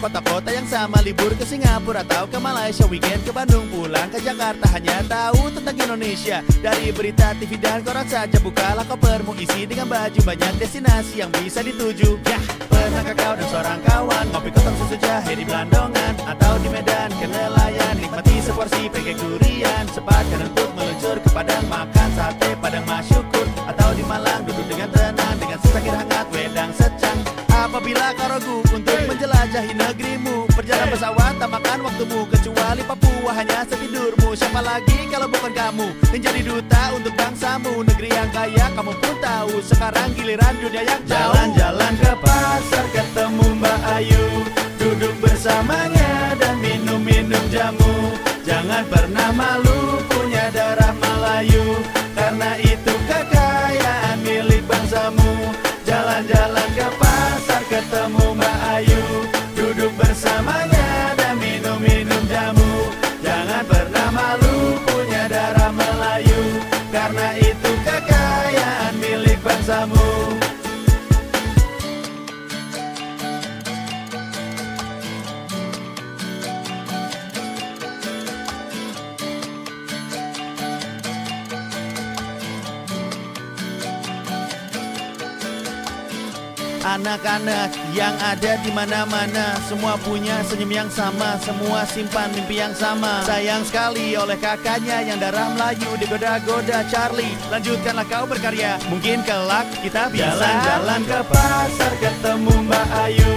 kota-kota 0.00 0.48
yang 0.48 0.64
sama 0.64 1.04
Libur 1.04 1.28
ke 1.36 1.44
Singapura 1.44 2.00
atau 2.00 2.24
ke 2.24 2.40
Malaysia. 2.40 2.88
Weekend 2.88 3.20
ke 3.20 3.30
Bandung 3.36 3.68
pulang 3.68 4.08
ke 4.08 4.16
Jakarta. 4.24 4.64
Hanya 4.72 5.04
tahu 5.04 5.52
tentang 5.52 5.76
Indonesia. 5.76 6.40
Dari 6.64 6.88
berita 6.88 7.36
TV 7.36 7.60
dan 7.60 7.84
koran 7.84 8.08
saja 8.08 8.40
Bukalah 8.40 8.88
kopermu. 8.88 9.36
Isi 9.36 9.68
dengan 9.68 9.92
baju 9.92 10.20
Banyak 10.24 10.56
destinasi 10.56 11.20
yang 11.20 11.28
bisa 11.36 11.60
dituju. 11.60 12.16
Ya, 12.24 12.40
pernahkah 12.72 13.14
kau 13.14 13.34
dan 13.36 13.46
seorang 13.52 13.80
kawan? 13.84 14.24
Ngopi 14.32 14.50
kotong 14.56 14.76
susu 14.80 14.96
jahe 14.96 15.32
di 15.36 15.44
Belandongan 15.44 16.14
Atau 16.24 16.56
di 16.64 16.68
Medan. 16.72 17.12
Ke 17.20 17.26
nelayan 17.28 17.94
Nikmati 18.00 18.40
seporsi 18.40 18.88
pancake 18.88 19.20
durian. 19.20 19.84
Sempatkan 19.92 20.48
untuk 20.48 20.68
meluncur 20.72 21.16
ke 21.20 21.28
Padang 21.28 21.66
Makan 21.68 22.08
sate 22.16 22.56
Padang 22.56 22.88
Masyukur. 22.88 23.46
Atau 23.68 23.92
di 23.92 24.02
Malang 24.08 24.48
duduk 24.48 24.64
dengan 24.64 24.88
tenang 24.88 25.36
Dengan 25.36 25.58
secangkir 25.60 25.92
hangat 25.92 26.26
wedang 26.32 26.72
secang 26.72 27.29
Apabila 27.70 28.10
kau 28.18 28.26
ragu 28.26 28.56
untuk 28.74 28.98
menjelajahi 29.06 29.78
negerimu 29.78 30.50
Perjalanan 30.58 30.90
pesawat 30.90 31.38
tak 31.38 31.50
makan 31.54 31.78
waktumu 31.86 32.26
Kecuali 32.26 32.82
Papua 32.82 33.30
hanya 33.30 33.62
setidurmu 33.62 34.34
Siapa 34.34 34.58
lagi 34.58 35.06
kalau 35.06 35.30
bukan 35.30 35.54
kamu? 35.54 35.86
Menjadi 36.10 36.40
duta 36.42 36.82
untuk 36.98 37.14
bangsamu 37.14 37.86
Negeri 37.86 38.10
yang 38.10 38.30
kaya 38.34 38.66
kamu 38.74 38.92
pun 38.98 39.16
tahu. 39.20 39.54
Sekarang 39.62 40.08
giliran 40.16 40.54
dunia 40.58 40.82
yang 40.84 41.02
jauh. 41.04 41.32
Jalan-jalan 41.32 41.92
ke 42.00 42.12
pasar 42.20 42.84
ketemu 42.92 43.46
Mbak 43.60 43.80
Ayu. 43.96 44.26
Duduk 44.80 45.14
bersamanya 45.20 46.34
dan 46.40 46.58
minum-minum 46.58 47.44
jamu. 47.52 47.94
Jangan 48.44 48.84
pernah 48.88 49.30
malu 49.32 50.00
punya 50.08 50.48
darah 50.50 50.92
Melayu. 50.96 51.80
Karena 52.16 52.56
itu 52.60 52.92
kekayaan 53.08 53.39
Anak-anak 86.90 87.94
yang 87.94 88.18
ada 88.18 88.58
di 88.66 88.74
mana-mana 88.74 89.54
Semua 89.70 89.94
punya 90.02 90.42
senyum 90.42 90.74
yang 90.74 90.90
sama 90.90 91.38
Semua 91.38 91.86
simpan 91.86 92.34
mimpi 92.34 92.58
yang 92.58 92.74
sama. 92.74 93.22
Sayang 93.22 93.62
sekali 93.62 94.18
oleh 94.18 94.34
kakaknya 94.34 95.06
yang 95.06 95.22
darah 95.22 95.54
Melayu 95.54 95.94
Digoda-goda. 96.02 96.82
Charlie 96.90 97.38
Lanjutkanlah 97.46 98.02
kau 98.10 98.26
berkarya. 98.26 98.74
Mungkin 98.90 99.22
kelak 99.22 99.70
kita 99.86 100.10
bisa 100.10 100.34
Jalan-jalan 100.34 101.00
ke 101.06 101.20
pasar 101.30 101.92
ketemu 102.02 102.54
Mbak 102.66 102.86
Ayu. 103.06 103.34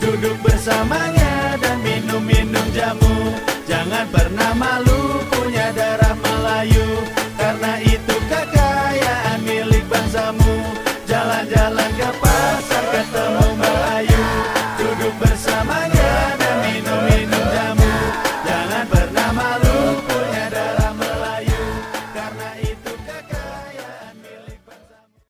Duduk 0.00 0.36
bersamanya 0.40 1.60
dan 1.60 1.84
minum-minum 1.84 2.66
jamu. 2.72 3.36
Jangan 3.68 4.08
pernah 4.08 4.56
malu 4.56 5.20
punya 5.28 5.68
darah 5.76 6.16
Melayu. 6.24 7.04
Karena 7.36 7.84
itu 7.84 8.16
kekayaan 8.32 9.44
milik 9.44 9.84
bangsamu. 9.92 10.56
Jalan-jalan 11.04 11.83